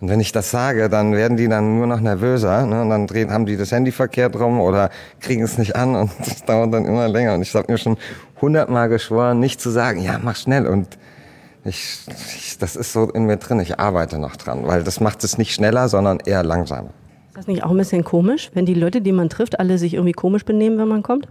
Und 0.00 0.10
wenn 0.10 0.20
ich 0.20 0.32
das 0.32 0.50
sage, 0.50 0.88
dann 0.90 1.14
werden 1.14 1.36
die 1.36 1.48
dann 1.48 1.78
nur 1.78 1.86
noch 1.86 2.00
nervöser. 2.00 2.66
Ne? 2.66 2.82
Und 2.82 2.90
dann 2.90 3.06
drehen, 3.06 3.30
haben 3.30 3.46
die 3.46 3.56
das 3.56 3.72
Handy 3.72 3.92
verkehrt 3.92 4.38
rum 4.38 4.60
oder 4.60 4.90
kriegen 5.20 5.42
es 5.42 5.56
nicht 5.56 5.74
an 5.74 5.94
und 5.94 6.10
das 6.18 6.44
dauert 6.44 6.72
dann 6.74 6.84
immer 6.84 7.08
länger. 7.08 7.34
Und 7.34 7.42
ich 7.42 7.54
habe 7.54 7.72
mir 7.72 7.78
schon 7.78 7.96
hundertmal 8.40 8.88
geschworen, 8.88 9.40
nicht 9.40 9.60
zu 9.60 9.70
sagen, 9.70 10.00
ja, 10.02 10.20
mach 10.22 10.36
schnell. 10.36 10.66
Und 10.66 10.98
ich, 11.64 12.00
ich, 12.36 12.58
das 12.58 12.76
ist 12.76 12.92
so 12.92 13.10
in 13.10 13.24
mir 13.24 13.38
drin. 13.38 13.58
Ich 13.60 13.80
arbeite 13.80 14.18
noch 14.18 14.36
dran, 14.36 14.66
weil 14.66 14.84
das 14.84 15.00
macht 15.00 15.24
es 15.24 15.38
nicht 15.38 15.54
schneller, 15.54 15.88
sondern 15.88 16.18
eher 16.24 16.42
langsamer. 16.42 16.90
Ist 17.28 17.38
das 17.38 17.46
nicht 17.46 17.64
auch 17.64 17.70
ein 17.70 17.76
bisschen 17.76 18.04
komisch, 18.04 18.50
wenn 18.54 18.66
die 18.66 18.74
Leute, 18.74 19.00
die 19.00 19.12
man 19.12 19.28
trifft, 19.28 19.58
alle 19.58 19.78
sich 19.78 19.94
irgendwie 19.94 20.12
komisch 20.12 20.44
benehmen, 20.44 20.78
wenn 20.78 20.88
man 20.88 21.02
kommt? 21.02 21.28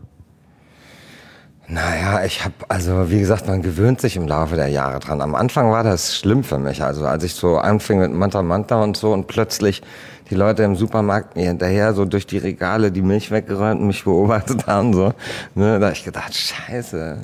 Naja, 1.68 2.24
ich 2.24 2.46
habe, 2.46 2.54
also 2.68 3.10
wie 3.10 3.20
gesagt, 3.20 3.48
man 3.48 3.64
gewöhnt 3.64 4.00
sich 4.00 4.16
im 4.16 4.28
Laufe 4.28 4.56
der 4.56 4.68
Jahre 4.68 5.00
dran. 5.00 5.20
Am 5.22 5.34
Anfang 5.34 5.72
war 5.72 5.84
das 5.84 6.16
schlimm 6.16 6.44
für 6.44 6.60
mich. 6.60 6.84
Also 6.84 7.06
als 7.06 7.24
ich 7.24 7.34
so 7.34 7.58
anfing 7.58 8.00
mit 8.00 8.14
Manta 8.14 8.44
Manta 8.44 8.84
und 8.84 8.96
so 8.96 9.12
und 9.14 9.26
plötzlich 9.26 9.82
die 10.30 10.36
Leute 10.36 10.64
im 10.64 10.76
Supermarkt 10.76 11.36
mir 11.36 11.48
hinterher 11.48 11.94
so 11.94 12.06
durch 12.06 12.28
die 12.28 12.38
Regale 12.38 12.92
die 12.92 13.02
Milch 13.02 13.32
weggeräumt 13.32 13.82
und 13.82 13.88
mich 13.88 14.04
beobachtet 14.04 14.68
haben, 14.68 14.94
so, 14.94 15.14
ne, 15.56 15.80
da 15.80 15.88
habe 15.88 15.96
ich 15.96 16.04
gedacht, 16.04 16.36
scheiße. 16.36 17.18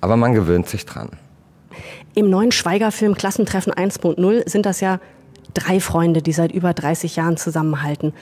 Aber 0.00 0.16
man 0.16 0.34
gewöhnt 0.34 0.68
sich 0.68 0.84
dran. 0.84 1.08
Im 2.14 2.28
neuen 2.28 2.52
Schweiger-Film 2.52 3.14
Klassentreffen 3.14 3.72
1.0 3.72 4.48
sind 4.48 4.66
das 4.66 4.80
ja 4.80 5.00
drei 5.54 5.80
Freunde, 5.80 6.20
die 6.20 6.32
seit 6.32 6.52
über 6.52 6.74
30 6.74 7.16
Jahren 7.16 7.36
zusammenhalten. 7.36 8.12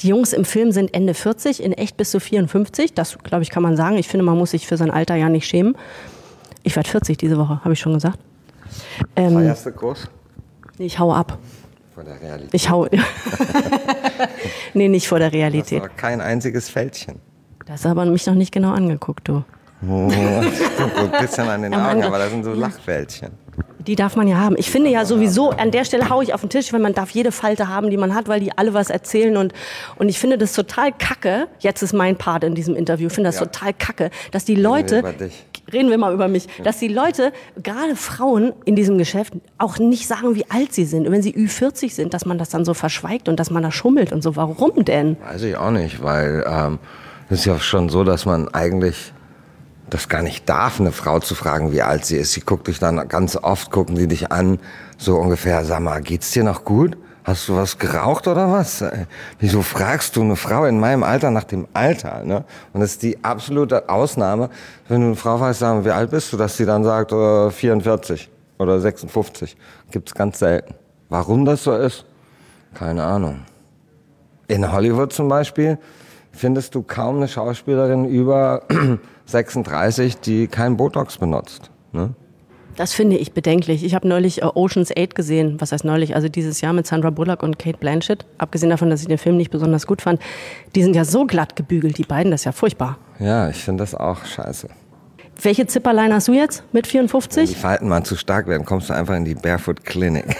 Die 0.00 0.08
Jungs 0.08 0.32
im 0.32 0.44
Film 0.44 0.72
sind 0.72 0.94
Ende 0.94 1.12
40, 1.14 1.62
in 1.62 1.72
echt 1.72 1.96
bis 1.96 2.10
zu 2.10 2.20
54. 2.20 2.94
Das, 2.94 3.18
glaube 3.18 3.42
ich, 3.42 3.50
kann 3.50 3.62
man 3.62 3.76
sagen. 3.76 3.96
Ich 3.96 4.08
finde, 4.08 4.24
man 4.24 4.38
muss 4.38 4.52
sich 4.52 4.66
für 4.66 4.76
sein 4.76 4.90
Alter 4.90 5.14
ja 5.14 5.28
nicht 5.28 5.46
schämen. 5.46 5.76
Ich 6.62 6.74
werde 6.76 6.88
40 6.88 7.18
diese 7.18 7.36
Woche, 7.36 7.60
habe 7.62 7.74
ich 7.74 7.80
schon 7.80 7.94
gesagt. 7.94 8.18
Ähm, 9.16 9.34
Feierst 9.34 9.66
du 9.66 9.72
groß? 9.72 10.08
Nee, 10.78 10.86
ich 10.86 10.98
hau 10.98 11.12
ab. 11.12 11.38
Vor 11.94 12.04
der 12.04 12.20
Realität. 12.20 12.54
Ich 12.54 12.70
hau. 12.70 12.86
nee, 14.74 14.88
nicht 14.88 15.08
vor 15.08 15.18
der 15.18 15.32
Realität. 15.32 15.82
Das 15.82 15.90
kein 15.96 16.20
einziges 16.20 16.70
Fältchen. 16.70 17.16
Das 17.66 17.84
hast 17.84 17.86
aber 17.86 18.04
mich 18.06 18.26
noch 18.26 18.34
nicht 18.34 18.52
genau 18.52 18.72
angeguckt, 18.72 19.28
du. 19.28 19.44
Oh, 19.88 20.10
ein 20.10 21.10
bisschen 21.20 21.48
an 21.48 21.62
den 21.62 21.74
Augen, 21.74 22.02
aber 22.02 22.18
da 22.18 22.28
sind 22.28 22.44
so 22.44 22.52
Lachfältchen. 22.52 23.30
Die 23.78 23.96
darf 23.96 24.14
man 24.14 24.28
ja 24.28 24.36
haben. 24.36 24.56
Ich 24.58 24.70
finde 24.70 24.90
ja 24.90 25.06
sowieso, 25.06 25.50
an 25.50 25.70
der 25.70 25.84
Stelle 25.84 26.10
haue 26.10 26.22
ich 26.22 26.34
auf 26.34 26.42
den 26.42 26.50
Tisch, 26.50 26.72
weil 26.72 26.80
man 26.80 26.92
darf 26.92 27.10
jede 27.10 27.32
Falte 27.32 27.68
haben, 27.68 27.90
die 27.90 27.96
man 27.96 28.14
hat, 28.14 28.28
weil 28.28 28.40
die 28.40 28.56
alle 28.56 28.74
was 28.74 28.90
erzählen. 28.90 29.38
Und, 29.38 29.54
und 29.96 30.08
ich 30.10 30.18
finde 30.18 30.36
das 30.36 30.52
total 30.52 30.92
kacke, 30.92 31.48
jetzt 31.60 31.82
ist 31.82 31.94
mein 31.94 32.16
Part 32.16 32.44
in 32.44 32.54
diesem 32.54 32.76
Interview, 32.76 33.06
ich 33.06 33.12
finde 33.12 33.28
das 33.28 33.40
ja. 33.40 33.46
total 33.46 33.72
kacke, 33.72 34.10
dass 34.32 34.44
die 34.44 34.54
Leute, 34.54 34.96
reden 34.96 35.18
wir, 35.18 35.72
reden 35.72 35.90
wir 35.90 35.98
mal 35.98 36.12
über 36.12 36.28
mich, 36.28 36.46
dass 36.62 36.78
die 36.78 36.88
Leute, 36.88 37.32
gerade 37.62 37.96
Frauen 37.96 38.52
in 38.66 38.76
diesem 38.76 38.98
Geschäft, 38.98 39.32
auch 39.56 39.78
nicht 39.78 40.06
sagen, 40.06 40.34
wie 40.34 40.44
alt 40.50 40.74
sie 40.74 40.84
sind. 40.84 41.06
Und 41.06 41.12
wenn 41.12 41.22
sie 41.22 41.34
Ü40 41.34 41.94
sind, 41.94 42.12
dass 42.12 42.26
man 42.26 42.36
das 42.36 42.50
dann 42.50 42.66
so 42.66 42.74
verschweigt 42.74 43.30
und 43.30 43.40
dass 43.40 43.50
man 43.50 43.62
da 43.62 43.72
schummelt 43.72 44.12
und 44.12 44.22
so. 44.22 44.36
Warum 44.36 44.84
denn? 44.84 45.16
Weiß 45.26 45.42
ich 45.42 45.56
auch 45.56 45.70
nicht, 45.70 46.02
weil 46.02 46.44
ähm, 46.46 46.78
es 47.30 47.40
ist 47.40 47.44
ja 47.46 47.58
schon 47.58 47.88
so, 47.88 48.04
dass 48.04 48.26
man 48.26 48.48
eigentlich 48.48 49.12
das 49.90 50.08
gar 50.08 50.22
nicht 50.22 50.48
darf, 50.48 50.80
eine 50.80 50.92
Frau 50.92 51.20
zu 51.20 51.34
fragen, 51.34 51.72
wie 51.72 51.82
alt 51.82 52.04
sie 52.04 52.16
ist. 52.16 52.32
Sie 52.32 52.40
guckt 52.40 52.68
dich 52.68 52.78
dann 52.78 53.08
ganz 53.08 53.36
oft, 53.36 53.70
gucken 53.70 53.96
die 53.96 54.06
dich 54.06 54.32
an, 54.32 54.58
so 54.98 55.16
ungefähr, 55.16 55.64
sag 55.64 55.80
mal, 55.80 56.00
geht's 56.00 56.30
dir 56.30 56.44
noch 56.44 56.64
gut? 56.64 56.96
Hast 57.22 57.48
du 57.48 57.56
was 57.56 57.78
geraucht 57.78 58.26
oder 58.28 58.50
was? 58.50 58.80
Äh, 58.80 59.06
wieso 59.38 59.62
fragst 59.62 60.16
du 60.16 60.22
eine 60.22 60.36
Frau 60.36 60.64
in 60.64 60.80
meinem 60.80 61.02
Alter 61.02 61.30
nach 61.30 61.44
dem 61.44 61.68
Alter? 61.74 62.24
Ne? 62.24 62.44
Und 62.72 62.80
das 62.80 62.92
ist 62.92 63.02
die 63.02 63.22
absolute 63.22 63.88
Ausnahme, 63.88 64.48
wenn 64.88 65.00
du 65.00 65.06
eine 65.08 65.16
Frau 65.16 65.38
fragst, 65.38 65.60
sagen, 65.60 65.84
wie 65.84 65.90
alt 65.90 66.10
bist 66.10 66.32
du, 66.32 66.36
dass 66.36 66.56
sie 66.56 66.64
dann 66.64 66.82
sagt, 66.82 67.12
äh, 67.12 67.50
44 67.50 68.30
oder 68.58 68.80
56. 68.80 69.56
Gibt's 69.90 70.14
ganz 70.14 70.38
selten. 70.38 70.74
Warum 71.08 71.44
das 71.44 71.64
so 71.64 71.74
ist? 71.74 72.04
Keine 72.74 73.04
Ahnung. 73.04 73.40
In 74.48 74.70
Hollywood 74.70 75.12
zum 75.12 75.28
Beispiel 75.28 75.78
findest 76.32 76.74
du 76.74 76.82
kaum 76.82 77.16
eine 77.16 77.28
Schauspielerin 77.28 78.06
über 78.06 78.62
36, 79.30 80.18
die 80.20 80.46
kein 80.46 80.76
Botox 80.76 81.18
benutzt. 81.18 81.70
Ne? 81.92 82.14
Das 82.76 82.94
finde 82.94 83.16
ich 83.16 83.32
bedenklich. 83.32 83.84
Ich 83.84 83.94
habe 83.94 84.08
neulich 84.08 84.42
äh, 84.42 84.46
Ocean's 84.46 84.90
8 84.96 85.14
gesehen, 85.14 85.60
was 85.60 85.72
heißt 85.72 85.84
neulich, 85.84 86.14
also 86.14 86.28
dieses 86.28 86.60
Jahr 86.60 86.72
mit 86.72 86.86
Sandra 86.86 87.10
Bullock 87.10 87.42
und 87.42 87.58
Kate 87.58 87.78
Blanchett. 87.78 88.24
Abgesehen 88.38 88.70
davon, 88.70 88.90
dass 88.90 89.02
ich 89.02 89.08
den 89.08 89.18
Film 89.18 89.36
nicht 89.36 89.50
besonders 89.50 89.86
gut 89.86 90.02
fand. 90.02 90.20
Die 90.74 90.82
sind 90.82 90.96
ja 90.96 91.04
so 91.04 91.26
glatt 91.26 91.56
gebügelt, 91.56 91.98
die 91.98 92.04
beiden, 92.04 92.30
das 92.30 92.42
ist 92.42 92.44
ja 92.46 92.52
furchtbar. 92.52 92.98
Ja, 93.18 93.50
ich 93.50 93.56
finde 93.56 93.82
das 93.82 93.94
auch 93.94 94.24
scheiße. 94.24 94.68
Welche 95.42 95.66
Zipperlein 95.66 96.12
hast 96.12 96.28
du 96.28 96.32
jetzt 96.32 96.62
mit 96.72 96.86
54? 96.86 97.36
Wenn 97.36 97.46
die 97.46 97.54
Falten 97.54 97.88
mal 97.88 98.04
zu 98.04 98.16
stark 98.16 98.46
werden, 98.46 98.64
kommst 98.64 98.90
du 98.90 98.94
einfach 98.94 99.14
in 99.14 99.24
die 99.24 99.34
Barefoot 99.34 99.84
Clinic. 99.84 100.24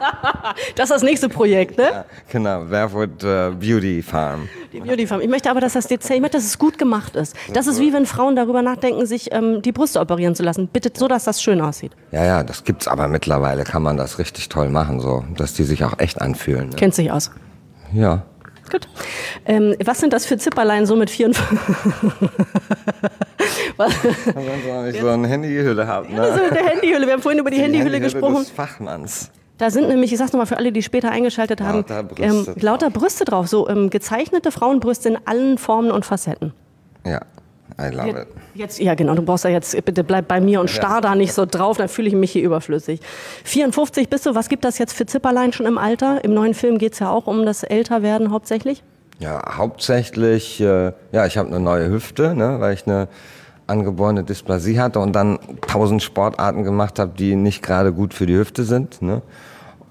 das 0.76 0.84
ist 0.84 0.90
das 0.90 1.02
nächste 1.02 1.28
Projekt, 1.28 1.78
ne? 1.78 1.84
Ja, 1.90 2.04
genau, 2.30 2.64
Barefoot 2.64 3.22
uh, 3.24 3.54
Beauty 3.54 4.02
Farm. 4.02 4.48
Die 4.72 4.80
Beauty 4.80 5.06
Farm. 5.06 5.20
Ich 5.20 5.28
möchte 5.28 5.50
aber, 5.50 5.60
dass 5.60 5.74
das 5.74 5.86
Dezent, 5.86 6.16
ich 6.16 6.20
möchte, 6.20 6.36
dass 6.36 6.46
es 6.46 6.58
gut 6.58 6.78
gemacht 6.78 7.16
ist. 7.16 7.36
Das 7.52 7.66
ist 7.66 7.80
wie 7.80 7.92
wenn 7.92 8.06
Frauen 8.06 8.36
darüber 8.36 8.62
nachdenken, 8.62 9.06
sich 9.06 9.32
ähm, 9.32 9.62
die 9.62 9.72
Brüste 9.72 10.00
operieren 10.00 10.34
zu 10.34 10.42
lassen. 10.42 10.68
Bitte 10.68 10.90
so, 10.94 11.08
dass 11.08 11.24
das 11.24 11.42
schön 11.42 11.60
aussieht. 11.60 11.92
Ja, 12.10 12.24
ja, 12.24 12.42
das 12.42 12.64
gibt's 12.64 12.88
aber 12.88 13.08
mittlerweile, 13.08 13.64
kann 13.64 13.82
man 13.82 13.96
das 13.96 14.18
richtig 14.18 14.48
toll 14.48 14.68
machen, 14.68 15.00
so, 15.00 15.24
dass 15.36 15.54
die 15.54 15.64
sich 15.64 15.84
auch 15.84 15.98
echt 15.98 16.20
anfühlen. 16.20 16.70
Ne? 16.70 16.76
Kennt 16.76 16.94
sich 16.94 17.10
aus. 17.10 17.30
Ja. 17.92 18.22
Gut. 18.70 18.88
Ähm, 19.44 19.74
was 19.84 20.00
sind 20.00 20.12
das 20.14 20.24
für 20.24 20.38
Zipperlein 20.38 20.86
so 20.86 20.96
mit 20.96 21.10
54? 21.10 21.58
was? 23.76 23.92
Wenn 24.04 24.94
ich 24.94 25.00
so 25.00 25.08
eine 25.08 25.28
Handyhülle 25.28 25.86
habe. 25.86 26.10
Ne? 26.10 26.16
Ja, 26.16 26.34
so 26.34 26.42
eine 26.42 26.70
Handyhülle. 26.70 27.06
Wir 27.06 27.12
haben 27.12 27.22
vorhin 27.22 27.40
über 27.40 27.50
die, 27.50 27.56
die 27.56 27.62
Handyhülle, 27.62 27.96
Handyhülle 27.96 28.12
gesprochen. 28.12 28.44
Des 28.44 28.50
Fachmanns. 28.50 29.30
Da 29.62 29.70
sind 29.70 29.86
nämlich, 29.86 30.12
ich 30.12 30.18
sag's 30.18 30.32
nochmal 30.32 30.46
für 30.46 30.56
alle, 30.56 30.72
die 30.72 30.82
später 30.82 31.12
eingeschaltet 31.12 31.60
haben, 31.60 31.84
lauter 31.86 32.02
Brüste, 32.02 32.24
ähm, 32.24 32.56
lauter 32.58 32.90
Brüste 32.90 33.24
drauf. 33.24 33.46
So 33.46 33.68
ähm, 33.68 33.90
gezeichnete 33.90 34.50
Frauenbrüste 34.50 35.10
in 35.10 35.18
allen 35.24 35.56
Formen 35.56 35.92
und 35.92 36.04
Facetten. 36.04 36.52
Ja, 37.06 37.20
I 37.80 37.94
love 37.94 38.22
it. 38.22 38.26
Jetzt, 38.54 38.80
ja, 38.80 38.96
genau, 38.96 39.14
du 39.14 39.22
brauchst 39.22 39.44
ja 39.44 39.50
jetzt, 39.50 39.72
bitte 39.84 40.02
bleib 40.02 40.26
bei 40.26 40.40
mir 40.40 40.60
und 40.60 40.68
starr 40.68 41.00
da 41.00 41.14
nicht 41.14 41.32
so 41.32 41.46
drauf, 41.46 41.76
dann 41.76 41.88
fühle 41.88 42.08
ich 42.08 42.14
mich 42.16 42.32
hier 42.32 42.42
überflüssig. 42.42 42.98
54 43.44 44.08
bist 44.08 44.26
du, 44.26 44.34
was 44.34 44.48
gibt 44.48 44.64
das 44.64 44.78
jetzt 44.78 44.94
für 44.94 45.06
Zipperlein 45.06 45.52
schon 45.52 45.66
im 45.66 45.78
Alter? 45.78 46.24
Im 46.24 46.34
neuen 46.34 46.54
Film 46.54 46.78
geht 46.78 46.94
es 46.94 46.98
ja 46.98 47.10
auch 47.10 47.28
um 47.28 47.46
das 47.46 47.62
Älterwerden 47.62 48.32
hauptsächlich. 48.32 48.82
Ja, 49.20 49.58
hauptsächlich, 49.58 50.60
äh, 50.60 50.92
ja, 51.12 51.26
ich 51.26 51.38
habe 51.38 51.50
eine 51.50 51.60
neue 51.60 51.88
Hüfte, 51.88 52.34
ne, 52.34 52.56
weil 52.58 52.74
ich 52.74 52.88
eine 52.88 53.06
angeborene 53.68 54.24
Dysplasie 54.24 54.80
hatte 54.80 54.98
und 54.98 55.12
dann 55.12 55.38
tausend 55.68 56.02
Sportarten 56.02 56.64
gemacht 56.64 56.98
habe, 56.98 57.12
die 57.16 57.36
nicht 57.36 57.62
gerade 57.62 57.92
gut 57.92 58.12
für 58.12 58.26
die 58.26 58.36
Hüfte 58.36 58.64
sind. 58.64 59.00
Ne? 59.02 59.22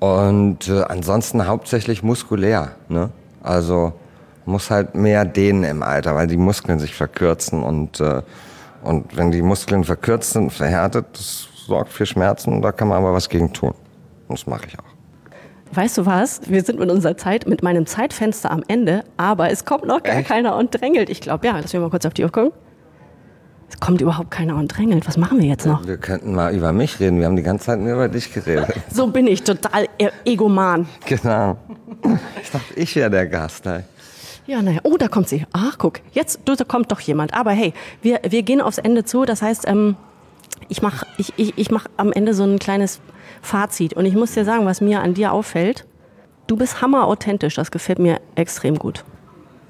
Und 0.02 0.68
äh, 0.68 0.82
ansonsten 0.82 1.46
hauptsächlich 1.46 2.02
muskulär. 2.02 2.72
Ne? 2.90 3.12
Also 3.44 3.94
muss 4.46 4.72
halt 4.72 4.96
mehr 4.96 5.26
dehnen 5.26 5.64
im 5.64 5.84
Alter, 5.84 6.16
weil 6.16 6.26
die 6.26 6.38
Muskeln 6.38 6.80
sich 6.80 6.96
verkürzen 6.96 7.62
und, 7.62 8.00
äh, 8.00 8.24
und 8.82 9.16
wenn 9.16 9.30
die 9.30 9.44
Muskeln 9.44 9.84
verkürzt 9.84 10.32
sind, 10.32 10.52
verhärtet, 10.52 11.06
das 11.14 11.48
sorgt 11.68 11.94
für 11.94 12.08
Schmerzen, 12.08 12.64
da 12.64 12.72
kann 12.72 12.88
man 12.88 12.98
aber 12.98 13.14
was 13.14 13.30
gegen 13.30 13.54
tun. 13.54 13.76
Und 14.28 14.40
das 14.40 14.48
mache 14.48 14.66
ich 14.66 14.80
auch. 14.80 15.76
Weißt 15.76 16.00
du 16.00 16.08
was? 16.08 16.42
Wir 16.50 16.64
sind 16.64 16.80
mit 16.80 16.90
unserer 16.90 17.16
Zeit, 17.16 17.48
mit 17.48 17.62
meinem 17.62 17.86
Zeitfenster 17.86 18.50
am 18.50 18.64
Ende, 18.68 19.04
aber 19.18 19.52
es 19.52 19.66
kommt 19.66 19.86
noch 19.86 20.02
gar 20.02 20.16
Echt? 20.16 20.28
keiner 20.28 20.58
und 20.58 20.72
drängelt. 20.72 21.12
Ich 21.12 21.22
glaube, 21.22 21.46
ja, 21.46 21.54
lass 21.54 21.72
mich 21.72 21.80
mal 21.82 21.92
kurz 21.92 22.08
auf 22.08 22.16
die 22.16 22.24
Uhr 22.24 22.32
gucken. 22.32 22.52
Es 23.72 23.80
kommt 23.80 24.02
überhaupt 24.02 24.32
keiner 24.32 24.56
und 24.58 24.68
drängelt. 24.68 25.08
Was 25.08 25.18
machen 25.18 25.40
wir 25.40 25.48
jetzt 25.48 25.66
noch? 25.66 25.88
Wir 25.88 25.98
könnten 25.98 26.36
mal 26.36 26.54
über 26.54 26.74
mich 26.74 27.00
reden. 27.00 27.20
Wir 27.20 27.26
haben 27.26 27.38
die 27.38 27.42
ganze 27.44 27.66
Zeit 27.68 27.80
nur 27.80 27.94
über 27.94 28.10
dich 28.10 28.32
geredet. 28.34 28.68
So 28.92 29.08
bin 29.08 29.28
ich, 29.28 29.44
total 29.44 29.88
e- 29.98 30.10
egoman. 30.26 30.88
genau. 31.06 31.58
Ich 32.44 32.52
dachte, 32.52 32.74
ich 32.76 32.96
wäre 32.96 33.10
der 33.10 33.28
Gast. 33.28 33.66
Ey. 33.66 33.82
Ja, 34.46 34.62
naja. 34.62 34.80
Oh, 34.84 34.98
da 34.98 35.08
kommt 35.08 35.30
sie. 35.30 35.46
Ach, 35.54 35.78
guck. 35.78 36.00
Jetzt 36.12 36.42
da 36.46 36.56
kommt 36.66 36.92
doch 36.92 37.00
jemand. 37.00 37.34
Aber 37.34 37.52
hey, 37.52 37.74
wir, 38.02 38.20
wir 38.28 38.44
gehen 38.44 38.60
aufs 38.60 38.78
Ende 38.78 39.06
zu. 39.06 39.24
Das 39.24 39.42
heißt, 39.42 39.68
ähm, 39.68 39.96
ich 40.68 40.82
mache 40.82 41.06
ich, 41.18 41.32
ich, 41.38 41.58
ich 41.58 41.72
mach 41.72 41.86
am 41.98 42.12
Ende 42.12 42.34
so 42.34 42.44
ein 42.44 42.60
kleines 42.60 43.00
Fazit. 43.42 43.94
Und 43.94 44.06
ich 44.06 44.16
muss 44.16 44.34
dir 44.34 44.44
sagen, 44.44 44.66
was 44.66 44.82
mir 44.82 45.02
an 45.02 45.14
dir 45.14 45.32
auffällt, 45.32 45.86
du 46.48 46.58
bist 46.58 46.82
hammerauthentisch. 46.82 47.56
Das 47.56 47.72
gefällt 47.72 48.00
mir 48.00 48.20
extrem 48.36 48.78
gut. 48.78 49.06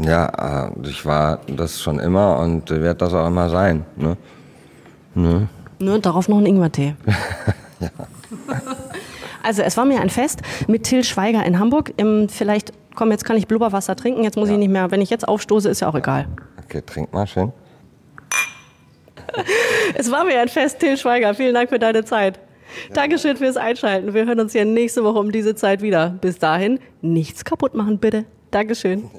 Ja, 0.04 0.68
äh, 0.68 0.90
ich 0.90 1.06
war 1.06 1.40
das 1.48 1.82
schon 1.82 2.00
immer 2.00 2.40
und 2.40 2.70
werde 2.70 2.96
das 2.96 3.14
auch 3.14 3.28
immer 3.28 3.50
sein. 3.50 3.86
Ne? 3.96 4.18
Ne, 5.80 6.00
darauf 6.00 6.28
noch 6.28 6.38
ein 6.38 6.46
Ingwertee. 6.46 6.96
Also 9.44 9.64
es 9.64 9.76
war 9.78 9.86
mir 9.86 10.02
ein 10.02 10.10
Fest 10.10 10.42
mit 10.68 10.84
Till 10.84 11.04
Schweiger 11.04 11.44
in 11.46 11.60
Hamburg. 11.60 11.94
Im, 11.98 12.30
vielleicht, 12.30 12.72
komm, 12.96 13.12
jetzt 13.12 13.26
kann 13.26 13.38
ich 13.38 13.48
Blubberwasser 13.48 13.96
trinken. 13.96 14.24
Jetzt 14.24 14.38
muss 14.38 14.50
ich 14.50 14.58
nicht 14.58 14.70
mehr. 14.70 14.92
Wenn 14.92 15.02
ich 15.02 15.10
jetzt 15.10 15.28
aufstoße, 15.28 15.70
ist 15.70 15.82
ja 15.82 15.90
auch 15.90 15.96
egal. 15.96 16.28
Okay, 16.64 16.84
trink 16.86 17.12
mal 17.12 17.26
schön. 17.28 17.52
Es 19.96 20.12
war 20.12 20.26
mir 20.26 20.40
ein 20.40 20.48
Fest, 20.48 20.80
Till 20.80 20.98
Schweiger. 20.98 21.34
Vielen 21.34 21.54
Dank 21.54 21.70
für 21.70 21.80
deine 21.80 22.06
Zeit. 22.06 22.40
Dankeschön 22.94 23.38
fürs 23.38 23.58
Einschalten. 23.58 24.14
Wir 24.14 24.26
hören 24.26 24.40
uns 24.40 24.54
ja 24.54 24.64
nächste 24.66 25.04
Woche 25.04 25.20
um 25.20 25.32
diese 25.32 25.56
Zeit 25.56 25.82
wieder. 25.82 26.10
Bis 26.22 26.38
dahin, 26.38 26.80
nichts 27.02 27.44
kaputt 27.44 27.74
machen, 27.74 27.98
bitte. 27.98 28.26
Dankeschön. 28.52 29.10